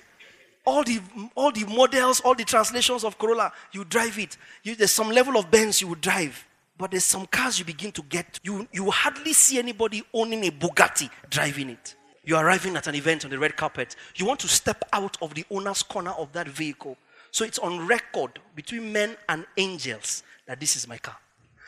all 0.67 0.83
the 0.83 1.01
all 1.35 1.53
the 1.53 1.65
models, 1.65 2.21
all 2.21 2.35
the 2.35 2.45
translations 2.45 3.05
of 3.05 3.19
Corolla. 3.19 3.53
You 3.73 3.85
drive 3.85 4.19
it. 4.19 4.37
You, 4.63 4.77
there's 4.77 4.93
some 4.93 5.11
level 5.11 5.39
of 5.39 5.51
Benz 5.51 5.81
you 5.81 5.89
would 5.89 6.01
drive. 6.01 6.47
But 6.77 6.91
there's 6.91 7.05
some 7.05 7.27
cars 7.27 7.59
you 7.59 7.65
begin 7.65 7.93
to 7.93 8.03
get. 8.03 8.41
You, 8.43 8.67
you 8.73 8.91
hardly 8.91 9.33
see 9.33 9.59
anybody 9.59 10.03
owning 10.13 10.45
a 10.45 10.51
Bugatti 10.51 11.09
driving 11.31 11.71
it. 11.71 11.95
You're 12.25 12.45
arriving 12.45 12.77
at 12.77 12.87
an 12.87 12.95
event 12.95 13.25
on 13.25 13.31
the 13.31 13.39
red 13.39 13.57
carpet. 13.57 13.97
You 14.17 14.27
want 14.27 14.41
to 14.41 14.49
step 14.49 14.85
out 14.93 15.17
of 15.23 15.35
the 15.35 15.45
owner's 15.51 15.83
corner 15.83 16.13
of 16.13 16.33
that 16.33 16.49
vehicle 16.49 16.97
so 17.31 17.45
it's 17.45 17.59
on 17.59 17.87
record 17.87 18.39
between 18.55 18.93
men 18.93 19.17
and 19.29 19.45
angels 19.57 20.23
that 20.47 20.61
this 20.61 20.77
is 20.77 20.87
my 20.87 20.99
car. 20.99 21.17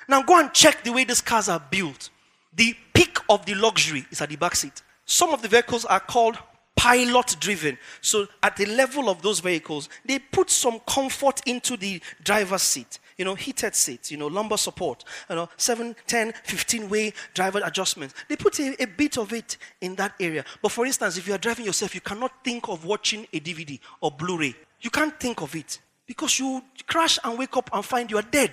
Now 0.09 0.23
go 0.23 0.39
and 0.39 0.53
check 0.53 0.85
the 0.85 0.93
way 0.93 1.03
these 1.03 1.21
cars 1.21 1.49
are 1.49 1.61
built. 1.61 2.11
The 2.55 2.75
peak 2.95 3.19
of 3.29 3.45
the 3.45 3.55
luxury 3.55 4.07
is 4.11 4.21
at 4.21 4.29
the 4.29 4.37
back 4.37 4.55
seat. 4.55 4.83
Some 5.05 5.31
of 5.31 5.43
the 5.43 5.49
vehicles 5.49 5.85
are 5.85 6.01
called 6.01 6.39
pilot 6.76 7.37
driven. 7.40 7.78
So 8.00 8.26
at 8.42 8.56
the 8.56 8.66
level 8.66 9.09
of 9.09 9.23
those 9.23 9.40
vehicles, 9.40 9.88
they 10.04 10.18
put 10.18 10.50
some 10.50 10.80
comfort 10.87 11.40
into 11.47 11.76
the 11.76 12.00
driver's 12.23 12.62
seat. 12.62 12.99
You 13.16 13.25
know, 13.25 13.35
heated 13.35 13.75
seats, 13.75 14.11
you 14.12 14.18
know, 14.18 14.26
lumbar 14.26 14.59
support, 14.59 15.02
you 15.30 15.37
know, 15.37 15.49
7, 15.56 15.97
10, 16.06 16.35
15 16.45 16.90
way 16.90 17.14
driver 17.33 17.62
adjustments. 17.64 18.14
They 18.28 18.37
put 18.37 18.61
a, 18.61 18.83
a 18.83 18.87
bit 18.87 19.16
of 19.16 19.33
it 19.33 19.56
in 19.80 19.95
that 19.95 20.12
area. 20.21 20.45
But 20.61 20.71
for 20.71 20.85
instance, 20.85 21.16
if 21.16 21.26
you 21.26 21.33
are 21.33 21.38
driving 21.38 21.64
yourself, 21.64 21.95
you 21.95 22.02
cannot 22.02 22.45
think 22.45 22.68
of 22.68 22.85
watching 22.85 23.26
a 23.33 23.40
DVD 23.40 23.80
or 24.02 24.11
Blu 24.11 24.38
ray 24.38 24.54
you 24.80 24.90
can't 24.90 25.18
think 25.18 25.40
of 25.42 25.54
it 25.54 25.80
because 26.06 26.38
you 26.38 26.62
crash 26.87 27.18
and 27.25 27.38
wake 27.38 27.56
up 27.56 27.71
and 27.73 27.85
find 27.85 28.11
you 28.11 28.18
are 28.18 28.23
dead. 28.23 28.52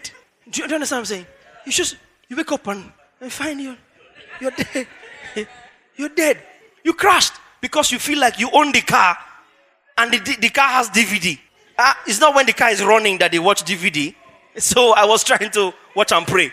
Do 0.49 0.61
you, 0.61 0.67
do 0.67 0.69
you 0.71 0.75
understand 0.75 0.97
what 0.97 0.99
I'm 0.99 1.05
saying? 1.05 1.27
You 1.65 1.71
just 1.71 1.97
you 2.27 2.35
wake 2.35 2.51
up 2.51 2.65
and, 2.67 2.91
and 3.21 3.31
find 3.31 3.59
you 3.59 3.77
you're 4.41 4.51
dead. 4.51 4.87
You're 5.95 6.09
dead. 6.09 6.39
You 6.83 6.93
crashed 6.95 7.33
because 7.63 7.93
you 7.93 7.97
feel 7.97 8.19
like 8.19 8.37
you 8.37 8.49
own 8.51 8.73
the 8.73 8.81
car 8.81 9.17
and 9.97 10.11
the, 10.11 10.35
the 10.41 10.49
car 10.49 10.67
has 10.67 10.89
DVD. 10.89 11.37
Uh, 11.37 11.37
ah, 11.79 12.03
it's 12.05 12.19
not 12.19 12.35
when 12.35 12.45
the 12.45 12.51
car 12.51 12.69
is 12.69 12.83
running 12.83 13.17
that 13.19 13.31
they 13.31 13.39
watch 13.39 13.63
DVD. 13.63 14.13
So 14.55 14.93
I 14.93 15.05
was 15.05 15.23
trying 15.23 15.49
to 15.51 15.73
watch 15.95 16.11
and 16.11 16.27
pray. 16.27 16.51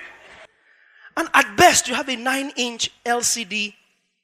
And 1.18 1.28
at 1.34 1.54
best, 1.54 1.86
you 1.86 1.94
have 1.94 2.08
a 2.08 2.16
9 2.16 2.52
inch 2.56 2.90
LCD 3.04 3.74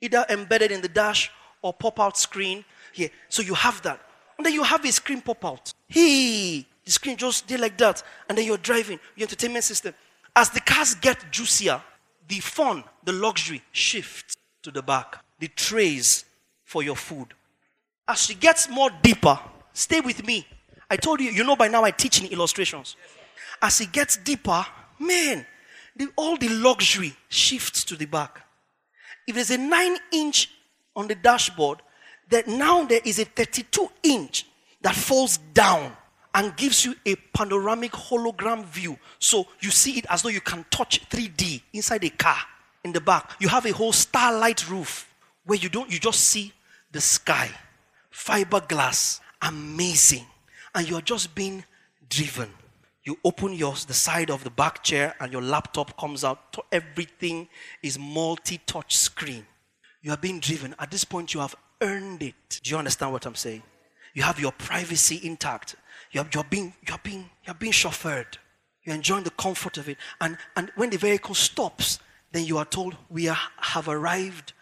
either 0.01 0.25
embedded 0.31 0.71
in 0.73 0.81
the 0.81 0.89
dash 0.89 1.31
or 1.61 1.75
pop 1.75 2.01
out 2.01 2.17
screen 2.17 2.65
here. 2.93 3.11
So 3.29 3.43
you 3.43 3.53
have 3.53 3.83
that. 3.83 4.01
And 4.39 4.47
then 4.47 4.55
you 4.55 4.63
have 4.63 4.83
a 4.83 4.93
screen 4.93 5.21
pop 5.21 5.45
out. 5.45 5.75
Hey, 5.89 6.65
the 6.87 6.91
screen 6.91 7.19
just 7.19 7.47
did 7.47 7.61
like 7.61 7.77
that. 7.77 8.03
And 8.31 8.39
then 8.39 8.47
you're 8.47 8.57
driving, 8.57 8.99
your 9.15 9.27
entertainment 9.27 9.65
system. 9.65 9.93
As 10.35 10.49
the 10.49 10.61
cars 10.61 10.95
get 10.95 11.31
juicier, 11.31 11.83
the 12.29 12.41
fun, 12.41 12.83
the 13.05 13.13
luxury 13.13 13.61
shifts 13.73 14.37
to 14.63 14.71
the 14.71 14.81
back. 14.81 15.23
The 15.39 15.49
trays 15.49 16.25
for 16.67 16.83
your 16.83 16.97
food. 16.97 17.29
As 18.07 18.29
it 18.29 18.41
gets 18.41 18.69
more 18.69 18.91
deeper, 19.03 19.39
stay 19.73 20.01
with 20.01 20.27
me. 20.27 20.47
I 20.91 20.97
told 20.97 21.21
you, 21.21 21.31
you 21.31 21.43
know 21.43 21.57
by 21.57 21.69
now 21.69 21.85
I 21.85 21.91
teach 21.91 22.21
in 22.21 22.27
illustrations. 22.31 22.97
As 23.63 23.81
it 23.81 23.93
gets 23.93 24.19
deeper, 24.19 24.67
man, 24.99 25.47
the, 25.97 26.09
all 26.17 26.37
the 26.37 26.49
luxury 26.51 27.17
shifts 27.29 27.85
to 27.85 27.97
the 27.97 28.05
back. 28.05 28.43
If 29.27 29.37
there's 29.37 29.51
a 29.51 29.59
nine 29.59 29.97
inch 30.13 30.51
on 30.95 31.09
the 31.09 31.15
dashboard, 31.15 31.81
that 32.29 32.47
now 32.49 32.85
there 32.85 33.01
is 33.05 33.19
a 33.19 33.25
32 33.25 33.89
inch 34.03 34.47
that 34.83 34.95
falls 34.95 35.39
down 35.55 35.97
and 36.35 36.55
gives 36.57 36.85
you 36.85 36.95
a 37.07 37.15
panoramic 37.33 37.93
hologram 37.93 38.65
view. 38.67 38.99
So 39.19 39.47
you 39.61 39.71
see 39.71 39.99
it 39.99 40.07
as 40.11 40.23
though 40.23 40.29
you 40.29 40.41
can 40.41 40.65
touch 40.71 41.09
3D 41.09 41.63
inside 41.73 42.05
a 42.05 42.11
car 42.11 42.37
in 42.85 42.93
the 42.93 43.01
back. 43.01 43.33
You 43.41 43.49
have 43.49 43.67
a 43.67 43.73
whole 43.73 43.93
starlight 43.93 44.69
roof 44.69 45.09
where 45.45 45.59
you 45.59 45.69
don't 45.69 45.91
you 45.91 45.99
just 45.99 46.21
see 46.21 46.53
the 46.97 47.01
sky. 47.03 47.51
Fiberglass, 48.11 49.21
amazing. 49.43 50.25
And 50.75 50.89
you're 50.89 51.03
just 51.03 51.35
being 51.35 51.65
driven. 52.09 52.51
You 53.05 53.19
open 53.23 53.53
yours, 53.53 53.85
the 53.85 53.95
side 53.95 54.31
of 54.31 54.43
the 54.43 54.51
back 54.51 54.83
chair, 54.83 55.15
and 55.21 55.31
your 55.31 55.43
laptop 55.43 55.97
comes 55.97 56.25
out. 56.25 56.57
Everything 56.73 57.49
is 57.83 57.99
multi 57.99 58.59
touch 58.67 58.97
screen. 58.97 59.47
You 60.03 60.13
are 60.13 60.17
being 60.17 60.41
driven. 60.41 60.75
At 60.79 60.91
this 60.91 61.05
point, 61.05 61.35
you 61.35 61.41
have 61.41 61.55
earned 61.83 62.23
it. 62.23 62.61
Do 62.63 62.71
you 62.71 62.79
understand 62.79 63.13
what 63.13 63.27
I'm 63.27 63.35
saying? 63.35 63.63
You 64.15 64.23
have 64.23 64.41
your 64.41 64.53
privacy 64.53 65.21
intact. 65.23 65.77
You're, 66.11 66.27
you're, 66.33 66.45
being, 66.45 66.73
you're, 66.89 66.99
being, 67.03 67.29
you're 67.45 67.55
being 67.55 67.73
chauffeured. 67.73 68.39
You're 68.85 68.95
enjoying 68.95 69.25
the 69.25 69.31
comfort 69.31 69.77
of 69.77 69.89
it. 69.89 69.99
And, 70.21 70.39
and 70.57 70.73
when 70.77 70.91
the 70.91 70.97
vehicle 70.97 71.35
stops, 71.35 71.99
then 72.33 72.45
you 72.45 72.57
are 72.57 72.65
told, 72.65 72.97
We 73.11 73.29
are, 73.29 73.39
have 73.59 73.89
arrived 73.89 74.55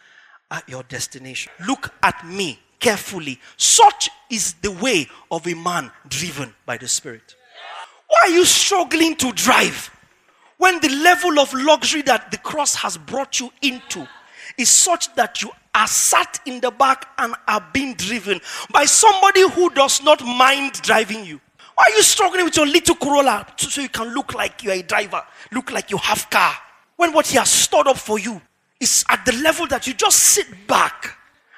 at 0.55 0.69
your 0.69 0.85
destination. 0.85 1.53
Look 1.67 1.93
at 2.03 2.25
me 2.27 2.59
carefully. 2.79 3.41
Such 3.57 4.09
is 4.31 4.55
the 4.55 4.71
way 4.71 5.09
of 5.31 5.47
a 5.47 5.55
man 5.55 5.91
driven 6.09 6.55
by 6.65 6.77
the 6.77 6.87
Spirit. 6.89 7.35
Why 8.07 8.29
are 8.29 8.31
you 8.31 8.45
struggling 8.45 9.17
to 9.17 9.33
drive 9.33 9.91
when 10.59 10.81
the 10.81 10.89
level 10.89 11.41
of 11.41 11.53
luxury 11.53 12.03
that 12.03 12.31
the 12.31 12.39
cross 12.39 12.75
has 12.77 12.97
brought 12.97 13.41
you 13.41 13.51
into 13.63 14.07
is 14.57 14.71
such 14.71 15.13
that 15.17 15.43
you 15.43 15.51
are 15.75 15.89
sat 15.89 16.39
in 16.47 16.61
the 16.61 16.71
back 16.71 17.09
and 17.19 17.35
are 17.49 17.67
being 17.73 17.95
driven 17.95 18.41
by 18.71 18.85
somebody 18.85 19.49
who 19.51 19.71
does 19.71 20.03
not 20.03 20.25
mind 20.25 20.75
driving 20.83 21.25
you? 21.25 21.41
Why 21.75 21.85
are 21.89 21.97
you 21.97 22.03
struggling 22.03 22.45
with 22.45 22.57
your 22.57 22.67
little 22.67 22.95
Corolla 22.95 23.45
so 23.57 23.81
you 23.81 23.89
can 23.89 24.15
look 24.15 24.33
like 24.35 24.63
you're 24.63 24.75
a 24.75 24.83
driver, 24.83 25.25
look 25.51 25.73
like 25.73 25.91
you 25.91 25.97
have 25.97 26.31
car, 26.31 26.55
when 26.95 27.13
what 27.13 27.27
he 27.27 27.37
has 27.39 27.51
stored 27.51 27.89
up 27.89 27.99
for 27.99 28.21
you 28.21 28.41
is 28.81 29.05
at 29.09 29.25
the 29.25 29.33
level 29.33 29.67
that 29.69 29.87
you 29.87 29.95
just 29.95 30.19
sit 30.19 30.67
back 30.67 31.17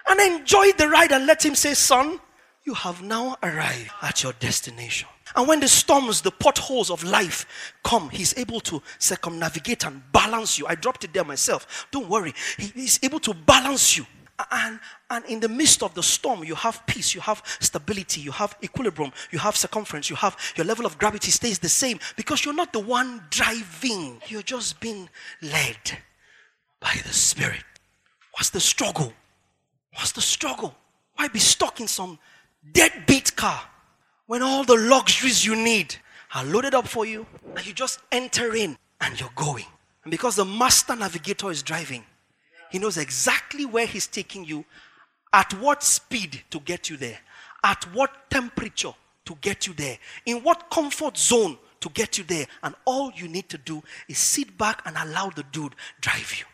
and 0.08 0.20
enjoy 0.20 0.72
the 0.72 0.88
ride 0.88 1.12
and 1.12 1.26
let 1.26 1.44
him 1.44 1.54
say, 1.54 1.74
Son, 1.74 2.20
you 2.64 2.74
have 2.74 3.02
now 3.02 3.36
arrived 3.42 3.90
at 4.02 4.22
your 4.22 4.32
destination. 4.34 5.08
And 5.34 5.46
when 5.48 5.60
the 5.60 5.68
storms, 5.68 6.20
the 6.20 6.30
potholes 6.30 6.90
of 6.90 7.02
life 7.04 7.74
come, 7.84 8.10
he's 8.10 8.36
able 8.38 8.60
to 8.60 8.82
circumnavigate 8.98 9.84
and 9.84 10.02
balance 10.12 10.58
you. 10.58 10.66
I 10.66 10.74
dropped 10.74 11.04
it 11.04 11.12
there 11.12 11.24
myself. 11.24 11.86
Don't 11.90 12.08
worry. 12.08 12.32
He, 12.58 12.66
he's 12.74 13.00
able 13.02 13.20
to 13.20 13.34
balance 13.34 13.96
you. 13.96 14.06
And, 14.50 14.78
and 15.10 15.24
in 15.26 15.40
the 15.40 15.48
midst 15.48 15.82
of 15.82 15.94
the 15.94 16.02
storm, 16.02 16.44
you 16.44 16.54
have 16.54 16.86
peace, 16.86 17.14
you 17.14 17.22
have 17.22 17.42
stability, 17.60 18.20
you 18.20 18.32
have 18.32 18.56
equilibrium, 18.62 19.12
you 19.30 19.38
have 19.38 19.56
circumference, 19.56 20.10
you 20.10 20.16
have 20.16 20.36
your 20.56 20.66
level 20.66 20.84
of 20.84 20.98
gravity 20.98 21.30
stays 21.30 21.58
the 21.58 21.70
same 21.70 21.98
because 22.16 22.44
you're 22.44 22.54
not 22.54 22.72
the 22.72 22.80
one 22.80 23.22
driving. 23.30 24.20
You're 24.28 24.42
just 24.42 24.78
being 24.78 25.08
led 25.40 25.76
by 26.80 26.94
the 27.04 27.12
Spirit. 27.12 27.64
What's 28.32 28.50
the 28.50 28.60
struggle? 28.60 29.12
What's 29.94 30.12
the 30.12 30.20
struggle? 30.20 30.74
Why 31.14 31.28
be 31.28 31.38
stuck 31.38 31.80
in 31.80 31.88
some 31.88 32.18
deadbeat 32.72 33.34
car 33.36 33.60
when 34.26 34.42
all 34.42 34.64
the 34.64 34.76
luxuries 34.76 35.44
you 35.44 35.56
need 35.56 35.96
are 36.34 36.44
loaded 36.44 36.74
up 36.74 36.86
for 36.86 37.06
you 37.06 37.26
and 37.54 37.66
you 37.66 37.72
just 37.72 38.00
enter 38.12 38.54
in 38.54 38.76
and 39.00 39.18
you're 39.18 39.30
going? 39.34 39.64
And 40.04 40.10
because 40.10 40.36
the 40.36 40.44
master 40.44 40.94
navigator 40.94 41.50
is 41.50 41.62
driving, 41.62 42.04
he 42.70 42.78
knows 42.78 42.98
exactly 42.98 43.64
where 43.64 43.86
he's 43.86 44.06
taking 44.06 44.44
you, 44.44 44.64
at 45.32 45.52
what 45.54 45.82
speed 45.82 46.42
to 46.50 46.60
get 46.60 46.90
you 46.90 46.96
there, 46.96 47.18
at 47.64 47.84
what 47.94 48.30
temperature 48.30 48.92
to 49.24 49.34
get 49.40 49.66
you 49.66 49.74
there, 49.74 49.98
in 50.24 50.38
what 50.42 50.70
comfort 50.70 51.16
zone 51.16 51.58
to 51.80 51.88
get 51.90 52.18
you 52.18 52.24
there. 52.24 52.46
And 52.62 52.74
all 52.84 53.12
you 53.14 53.28
need 53.28 53.48
to 53.48 53.58
do 53.58 53.82
is 54.08 54.18
sit 54.18 54.56
back 54.56 54.82
and 54.84 54.96
allow 54.96 55.30
the 55.30 55.42
dude 55.44 55.74
drive 56.00 56.34
you. 56.38 56.44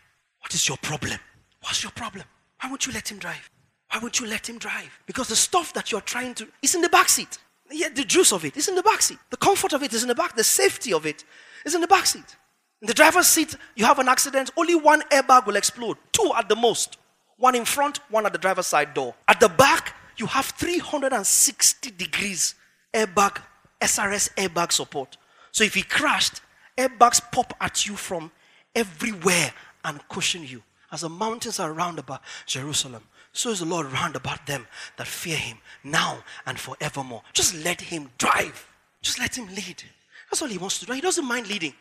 What 0.43 0.55
is 0.55 0.69
your 0.69 0.77
problem? 0.79 1.19
What's 1.63 1.83
your 1.83 1.93
problem? 1.93 2.25
Why 2.61 2.69
won't 2.69 2.87
you 2.87 2.93
let 2.93 3.11
him 3.11 3.19
drive? 3.19 3.49
Why 3.91 4.01
won't 4.01 4.21
you 4.21 4.27
let 4.27 4.49
him 4.49 4.59
drive? 4.59 4.91
Because 5.07 5.29
the 5.29 5.37
stuff 5.37 5.73
that 5.75 5.91
you're 5.91 6.01
trying 6.01 6.35
to 6.35 6.49
is 6.63 6.75
in 6.75 6.83
the 6.83 6.89
back 6.89 7.09
seat. 7.09 7.39
Yeah, 7.71 7.89
the 7.89 8.05
juice 8.05 8.33
of 8.33 8.45
it 8.45 8.57
is 8.57 8.69
in 8.69 8.75
the 8.75 8.83
back 8.83 9.03
seat. 9.03 9.19
The 9.31 9.37
comfort 9.37 9.73
of 9.73 9.83
it 9.83 9.93
is 9.95 10.03
in 10.03 10.09
the 10.09 10.15
back. 10.15 10.37
The 10.37 10.45
safety 10.45 10.93
of 10.93 11.07
it 11.07 11.25
is 11.65 11.75
in 11.75 11.81
the 11.81 11.87
back 11.87 12.07
seat. 12.07 12.37
In 12.81 12.87
the 12.87 12.95
driver's 12.95 13.29
seat, 13.29 13.55
you 13.77 13.85
have 13.85 13.99
an 13.99 14.09
accident, 14.09 14.51
only 14.57 14.75
one 14.75 15.03
airbag 15.13 15.47
will 15.47 15.57
explode. 15.57 15.97
Two 16.11 16.33
at 16.37 16.49
the 16.49 16.57
most. 16.57 16.99
One 17.37 17.55
in 17.55 17.65
front, 17.65 18.01
one 18.11 18.27
at 18.27 18.33
the 18.33 18.39
driver's 18.39 18.67
side 18.67 18.93
door. 18.93 19.15
At 19.29 19.41
the 19.41 19.49
back, 19.49 19.95
you 20.17 20.27
have 20.27 20.47
360 20.47 21.93
degrees 21.93 22.55
airbag, 22.93 23.41
SRS 23.81 24.35
airbag 24.35 24.73
support. 24.73 25.17
So 25.53 25.65
if 25.65 25.75
he 25.75 25.83
crashed, 25.83 26.41
airbags 26.77 27.21
pop 27.31 27.55
at 27.61 27.87
you 27.87 27.97
from 27.97 28.31
everywhere 28.75 29.53
and 29.85 30.07
cushion 30.09 30.45
you. 30.45 30.63
As 30.91 31.01
the 31.01 31.09
mountains 31.09 31.59
are 31.59 31.73
round 31.73 31.99
about 31.99 32.21
Jerusalem, 32.47 33.03
so 33.33 33.51
is 33.51 33.61
the 33.61 33.65
Lord 33.65 33.91
round 33.93 34.15
about 34.15 34.47
them 34.47 34.67
that 34.99 35.07
fear 35.07 35.37
him 35.37 35.59
now 35.83 36.23
and 36.47 36.59
forevermore. 36.59 37.23
Just 37.33 37.55
let 37.65 37.81
him 37.81 38.11
drive. 38.19 38.69
Just 39.01 39.19
let 39.19 39.37
him 39.37 39.47
lead. 39.47 39.83
That's 40.31 40.43
all 40.43 40.49
he 40.49 40.59
wants 40.59 40.79
to 40.81 40.87
do. 40.87 40.93
He 40.93 41.01
doesn't 41.01 41.27
mind 41.27 41.49
leading. 41.49 41.73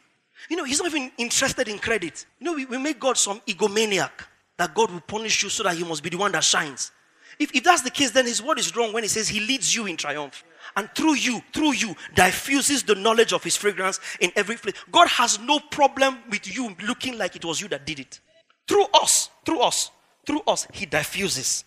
You 0.49 0.55
know, 0.55 0.63
he's 0.63 0.79
not 0.79 0.87
even 0.93 1.11
interested 1.17 1.67
in 1.67 1.77
credit. 1.77 2.25
You 2.39 2.45
know, 2.45 2.53
we, 2.53 2.65
we 2.65 2.77
make 2.77 2.99
God 2.99 3.17
some 3.17 3.41
egomaniac 3.41 4.11
that 4.57 4.73
God 4.73 4.91
will 4.91 5.01
punish 5.01 5.43
you 5.43 5.49
so 5.49 5.63
that 5.63 5.75
he 5.75 5.83
must 5.83 6.01
be 6.01 6.09
the 6.09 6.17
one 6.17 6.31
that 6.31 6.43
shines. 6.43 6.91
If, 7.37 7.53
if 7.55 7.63
that's 7.63 7.81
the 7.81 7.89
case, 7.89 8.11
then 8.11 8.25
his 8.25 8.41
word 8.41 8.59
is 8.59 8.75
wrong 8.75 8.93
when 8.93 9.03
he 9.03 9.09
says 9.09 9.27
he 9.27 9.39
leads 9.39 9.75
you 9.75 9.87
in 9.87 9.97
triumph. 9.97 10.43
And 10.75 10.89
through 10.95 11.15
you, 11.15 11.41
through 11.53 11.73
you, 11.73 11.95
diffuses 12.15 12.83
the 12.83 12.95
knowledge 12.95 13.33
of 13.33 13.43
his 13.43 13.55
fragrance 13.55 13.99
in 14.19 14.31
every 14.35 14.55
place. 14.55 14.75
God 14.91 15.07
has 15.07 15.39
no 15.39 15.59
problem 15.59 16.17
with 16.29 16.53
you 16.53 16.75
looking 16.83 17.17
like 17.17 17.35
it 17.35 17.45
was 17.45 17.59
you 17.59 17.67
that 17.69 17.85
did 17.85 17.99
it. 17.99 18.19
Through 18.67 18.85
us, 18.93 19.29
through 19.45 19.59
us, 19.59 19.91
through 20.25 20.41
us, 20.47 20.67
he 20.73 20.85
diffuses. 20.85 21.65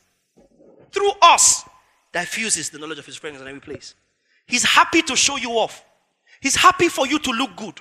Through 0.91 1.13
us, 1.21 1.65
diffuses 2.13 2.71
the 2.71 2.79
knowledge 2.79 2.99
of 2.99 3.07
his 3.07 3.17
fragrance 3.17 3.43
in 3.43 3.49
every 3.49 3.61
place. 3.61 3.95
He's 4.47 4.65
happy 4.65 5.03
to 5.03 5.17
show 5.17 5.37
you 5.37 5.51
off. 5.53 5.85
He's 6.41 6.57
happy 6.57 6.89
for 6.89 7.07
you 7.07 7.19
to 7.19 7.31
look 7.31 7.57
good. 7.57 7.81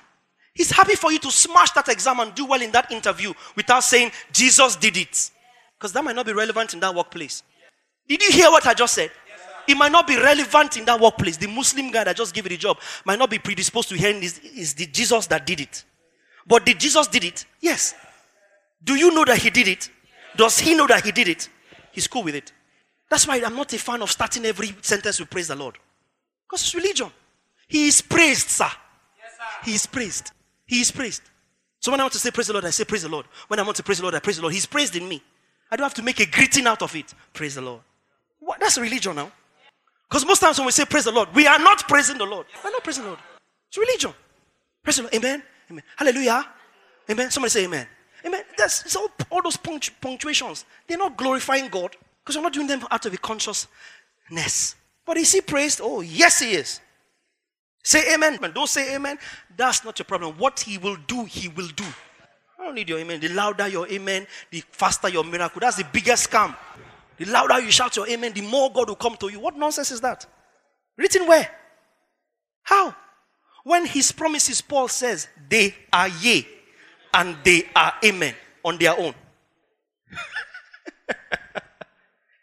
He's 0.54 0.70
happy 0.70 0.94
for 0.94 1.10
you 1.10 1.18
to 1.18 1.30
smash 1.30 1.72
that 1.72 1.88
exam 1.88 2.20
and 2.20 2.34
do 2.34 2.46
well 2.46 2.62
in 2.62 2.70
that 2.72 2.90
interview 2.92 3.32
without 3.56 3.80
saying, 3.80 4.10
Jesus 4.32 4.76
did 4.76 4.96
it. 4.96 5.30
Because 5.78 5.92
that 5.92 6.04
might 6.04 6.16
not 6.16 6.26
be 6.26 6.32
relevant 6.32 6.74
in 6.74 6.80
that 6.80 6.94
workplace. 6.94 7.42
Did 8.08 8.22
you 8.22 8.30
hear 8.30 8.50
what 8.50 8.66
I 8.66 8.74
just 8.74 8.94
said? 8.94 9.10
It 9.66 9.76
might 9.76 9.92
not 9.92 10.06
be 10.06 10.16
relevant 10.16 10.76
in 10.76 10.84
that 10.84 11.00
workplace. 11.00 11.36
The 11.36 11.48
Muslim 11.48 11.90
guy 11.90 12.04
that 12.04 12.16
just 12.16 12.34
gave 12.34 12.44
you 12.44 12.50
the 12.50 12.56
job 12.56 12.78
might 13.04 13.18
not 13.18 13.30
be 13.30 13.38
predisposed 13.38 13.88
to 13.90 13.96
hearing 13.96 14.20
this 14.20 14.38
is 14.38 14.74
the 14.74 14.86
Jesus 14.86 15.26
that 15.28 15.46
did 15.46 15.60
it. 15.60 15.84
But 16.46 16.66
did 16.66 16.78
Jesus 16.78 17.06
did 17.06 17.24
it? 17.24 17.46
Yes. 17.60 17.94
Do 18.82 18.94
you 18.94 19.12
know 19.14 19.24
that 19.24 19.38
he 19.38 19.50
did 19.50 19.68
it? 19.68 19.88
Does 20.36 20.58
he 20.58 20.74
know 20.74 20.86
that 20.86 21.04
he 21.04 21.12
did 21.12 21.28
it? 21.28 21.48
He's 21.92 22.06
cool 22.06 22.24
with 22.24 22.34
it. 22.34 22.52
That's 23.08 23.26
why 23.26 23.40
I'm 23.44 23.54
not 23.54 23.72
a 23.72 23.78
fan 23.78 24.02
of 24.02 24.10
starting 24.10 24.44
every 24.44 24.74
sentence 24.82 25.20
with 25.20 25.30
praise 25.30 25.48
the 25.48 25.54
Lord. 25.54 25.78
Because 26.46 26.62
it's 26.62 26.74
religion. 26.74 27.10
He 27.68 27.86
is 27.86 28.02
praised, 28.02 28.50
sir. 28.50 28.64
Yes, 28.64 29.32
sir. 29.36 29.70
He 29.70 29.74
is 29.74 29.86
praised. 29.86 30.32
He 30.66 30.80
is 30.80 30.90
praised. 30.90 31.22
So 31.80 31.90
when 31.90 32.00
I 32.00 32.04
want 32.04 32.14
to 32.14 32.18
say 32.18 32.30
praise 32.30 32.48
the 32.48 32.52
Lord, 32.54 32.64
I 32.64 32.70
say 32.70 32.84
praise 32.84 33.02
the 33.02 33.08
Lord. 33.08 33.26
When 33.48 33.60
I 33.60 33.62
want 33.62 33.76
to 33.76 33.82
praise 33.82 33.98
the 33.98 34.04
Lord, 34.04 34.14
I 34.14 34.18
praise 34.18 34.36
the 34.36 34.42
Lord. 34.42 34.54
He's 34.54 34.66
praised 34.66 34.96
in 34.96 35.08
me. 35.08 35.22
I 35.70 35.76
don't 35.76 35.84
have 35.84 35.94
to 35.94 36.02
make 36.02 36.20
a 36.20 36.26
greeting 36.26 36.66
out 36.66 36.82
of 36.82 36.94
it. 36.96 37.14
Praise 37.32 37.54
the 37.54 37.60
Lord. 37.60 37.80
What? 38.38 38.60
That's 38.60 38.78
religion 38.78 39.16
now. 39.16 39.30
Because 40.14 40.28
most 40.28 40.38
times 40.38 40.58
when 40.58 40.66
we 40.66 40.70
say 40.70 40.84
praise 40.84 41.02
the 41.02 41.10
Lord, 41.10 41.28
we 41.34 41.44
are 41.48 41.58
not 41.58 41.88
praising 41.88 42.16
the 42.16 42.24
Lord. 42.24 42.46
We're 42.62 42.70
not 42.70 42.84
praising 42.84 43.02
the 43.02 43.08
Lord. 43.08 43.20
It's 43.68 43.76
religion. 43.76 44.14
Praise 44.80 44.98
the 44.98 45.02
Lord. 45.02 45.14
Amen. 45.16 45.42
Amen. 45.68 45.82
Hallelujah. 45.96 46.46
Amen. 47.10 47.32
Somebody 47.32 47.50
say 47.50 47.64
amen. 47.64 47.84
Amen. 48.24 48.44
That's 48.56 48.94
all, 48.94 49.08
all 49.28 49.42
those 49.42 49.56
punctu- 49.56 49.90
punctuations. 50.00 50.66
They're 50.86 50.98
not 50.98 51.16
glorifying 51.16 51.66
God 51.66 51.96
because 52.22 52.36
you're 52.36 52.44
not 52.44 52.52
doing 52.52 52.68
them 52.68 52.86
out 52.92 53.04
of 53.04 53.12
a 53.12 53.16
consciousness. 53.16 54.76
But 55.04 55.16
is 55.16 55.32
he 55.32 55.40
praised? 55.40 55.80
Oh, 55.82 56.00
yes, 56.00 56.38
he 56.38 56.52
is. 56.52 56.78
Say 57.82 58.14
amen. 58.14 58.38
Don't 58.54 58.68
say 58.68 58.94
amen. 58.94 59.18
That's 59.56 59.84
not 59.84 59.98
your 59.98 60.06
problem. 60.06 60.38
What 60.38 60.60
he 60.60 60.78
will 60.78 60.96
do, 61.08 61.24
he 61.24 61.48
will 61.48 61.70
do. 61.74 61.86
I 62.56 62.66
don't 62.66 62.76
need 62.76 62.88
your 62.88 63.00
amen. 63.00 63.18
The 63.18 63.30
louder 63.30 63.66
your 63.66 63.88
amen, 63.88 64.28
the 64.52 64.62
faster 64.70 65.08
your 65.08 65.24
miracle. 65.24 65.58
That's 65.58 65.78
the 65.78 65.86
biggest 65.92 66.30
scam. 66.30 66.54
The 67.16 67.26
louder 67.26 67.60
you 67.60 67.70
shout 67.70 67.96
your 67.96 68.08
amen, 68.08 68.32
the 68.32 68.42
more 68.42 68.72
God 68.72 68.88
will 68.88 68.96
come 68.96 69.16
to 69.16 69.28
you. 69.28 69.40
What 69.40 69.56
nonsense 69.56 69.90
is 69.90 70.00
that? 70.00 70.26
Written 70.96 71.26
where? 71.26 71.48
How? 72.62 72.94
When 73.62 73.86
his 73.86 74.12
promises, 74.12 74.60
Paul 74.60 74.88
says, 74.88 75.28
they 75.48 75.74
are 75.92 76.08
yea 76.08 76.46
and 77.12 77.36
they 77.44 77.68
are 77.74 77.94
amen 78.04 78.34
on 78.64 78.78
their 78.78 78.98
own. 78.98 79.14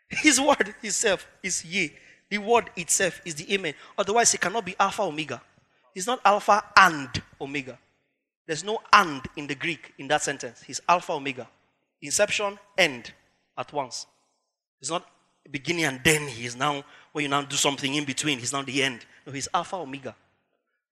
his 0.10 0.40
word 0.40 0.74
itself 0.82 1.28
is 1.44 1.64
yea 1.64 1.94
the 2.32 2.38
word 2.38 2.70
itself 2.78 3.22
is 3.26 3.36
the 3.36 3.54
amen. 3.54 3.74
Otherwise, 3.98 4.34
it 4.34 4.40
cannot 4.40 4.66
be 4.66 4.74
alpha 4.80 5.04
omega. 5.04 5.42
It's 5.94 6.08
not 6.08 6.22
alpha 6.24 6.64
and 6.78 7.10
omega. 7.42 7.78
There's 8.48 8.64
no 8.64 8.80
and 8.94 9.22
in 9.36 9.48
the 9.48 9.56
Greek 9.56 9.94
in 9.98 10.08
that 10.08 10.24
sentence. 10.24 10.64
He's 10.64 10.80
alpha 10.88 11.12
omega. 11.12 11.48
Inception, 12.02 12.58
end 12.78 13.12
at 13.58 13.72
once. 13.74 14.08
It's 14.82 14.90
not 14.90 15.06
beginning 15.50 15.86
and 15.86 16.02
then 16.04 16.28
he 16.28 16.46
is 16.46 16.56
now, 16.56 16.84
when 17.12 17.24
you 17.24 17.30
now 17.30 17.44
do 17.44 17.56
something 17.56 17.94
in 17.94 18.04
between, 18.04 18.40
he's 18.40 18.54
now 18.54 18.64
the 18.64 18.84
end. 18.84 19.06
No, 19.26 19.32
he's 19.32 19.48
alpha 19.54 19.76
omega. 19.76 20.16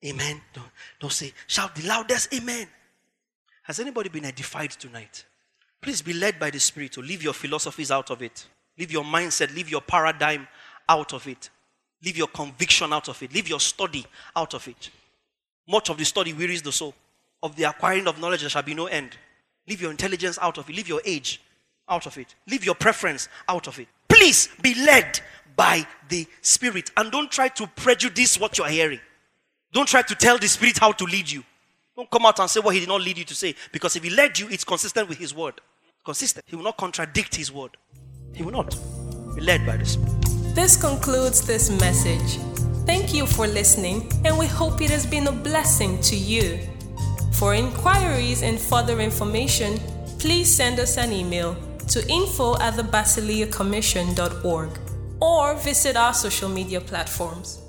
Amen. 0.05 0.41
Don't, 0.53 0.67
don't 0.99 1.11
say, 1.11 1.33
shout 1.47 1.75
the 1.75 1.87
loudest 1.87 2.33
amen. 2.33 2.67
Has 3.63 3.79
anybody 3.79 4.09
been 4.09 4.25
edified 4.25 4.71
tonight? 4.71 5.25
Please 5.81 6.01
be 6.01 6.13
led 6.13 6.39
by 6.39 6.49
the 6.49 6.59
Spirit 6.59 6.93
to 6.93 7.01
leave 7.01 7.23
your 7.23 7.33
philosophies 7.33 7.91
out 7.91 8.09
of 8.09 8.21
it. 8.21 8.47
Leave 8.77 8.91
your 8.91 9.03
mindset, 9.03 9.53
leave 9.55 9.69
your 9.69 9.81
paradigm 9.81 10.47
out 10.87 11.13
of 11.13 11.27
it. 11.27 11.49
Leave 12.03 12.17
your 12.17 12.27
conviction 12.27 12.93
out 12.93 13.09
of 13.09 13.21
it. 13.21 13.33
Leave 13.33 13.49
your 13.49 13.59
study 13.59 14.05
out 14.35 14.53
of 14.53 14.67
it. 14.67 14.89
Much 15.67 15.89
of 15.89 15.97
the 15.97 16.05
study 16.05 16.33
wearies 16.33 16.61
the 16.61 16.71
soul. 16.71 16.93
Of 17.43 17.55
the 17.55 17.63
acquiring 17.63 18.07
of 18.07 18.19
knowledge, 18.19 18.41
there 18.41 18.49
shall 18.49 18.63
be 18.63 18.73
no 18.73 18.87
end. 18.87 19.17
Leave 19.67 19.81
your 19.81 19.91
intelligence 19.91 20.39
out 20.41 20.57
of 20.57 20.69
it. 20.69 20.75
Leave 20.75 20.87
your 20.87 21.01
age 21.05 21.41
out 21.89 22.05
of 22.05 22.17
it. 22.17 22.35
Leave 22.47 22.63
your 22.63 22.75
preference 22.75 23.27
out 23.47 23.67
of 23.67 23.79
it. 23.79 23.87
Please 24.07 24.49
be 24.61 24.73
led 24.75 25.19
by 25.55 25.85
the 26.07 26.25
Spirit 26.41 26.91
and 26.95 27.11
don't 27.11 27.31
try 27.31 27.47
to 27.49 27.67
prejudice 27.67 28.39
what 28.39 28.57
you're 28.57 28.67
hearing. 28.67 28.99
Don't 29.73 29.87
try 29.87 30.01
to 30.01 30.15
tell 30.15 30.37
the 30.37 30.47
Spirit 30.47 30.77
how 30.77 30.91
to 30.93 31.03
lead 31.03 31.29
you. 31.29 31.43
Don't 31.95 32.09
come 32.09 32.25
out 32.25 32.39
and 32.39 32.49
say 32.49 32.59
what 32.59 32.73
He 32.73 32.79
did 32.79 32.89
not 32.89 33.01
lead 33.01 33.17
you 33.17 33.25
to 33.25 33.35
say 33.35 33.53
because 33.71 33.95
if 33.95 34.03
He 34.03 34.09
led 34.09 34.39
you, 34.39 34.47
it's 34.49 34.63
consistent 34.63 35.09
with 35.09 35.17
His 35.17 35.35
word. 35.35 35.61
Consistent. 36.05 36.45
He 36.47 36.55
will 36.55 36.63
not 36.63 36.77
contradict 36.77 37.35
His 37.35 37.51
word. 37.51 37.75
He 38.33 38.41
will 38.41 38.53
not. 38.53 38.75
Be 39.35 39.41
led 39.41 39.65
by 39.65 39.77
the 39.77 39.85
Spirit. 39.85 40.21
This 40.55 40.75
concludes 40.75 41.45
this 41.45 41.69
message. 41.69 42.39
Thank 42.85 43.13
you 43.13 43.27
for 43.27 43.45
listening, 43.45 44.11
and 44.25 44.37
we 44.37 44.47
hope 44.47 44.81
it 44.81 44.89
has 44.89 45.05
been 45.05 45.27
a 45.27 45.31
blessing 45.31 46.01
to 46.01 46.15
you. 46.15 46.59
For 47.33 47.53
inquiries 47.53 48.41
and 48.41 48.59
further 48.59 48.99
information, 48.99 49.79
please 50.19 50.53
send 50.53 50.79
us 50.79 50.97
an 50.97 51.13
email 51.13 51.55
to 51.89 52.07
info 52.07 52.57
at 52.59 52.75
the 52.75 52.83
or 55.19 55.55
visit 55.55 55.95
our 55.95 56.13
social 56.13 56.49
media 56.49 56.79
platforms. 56.79 57.61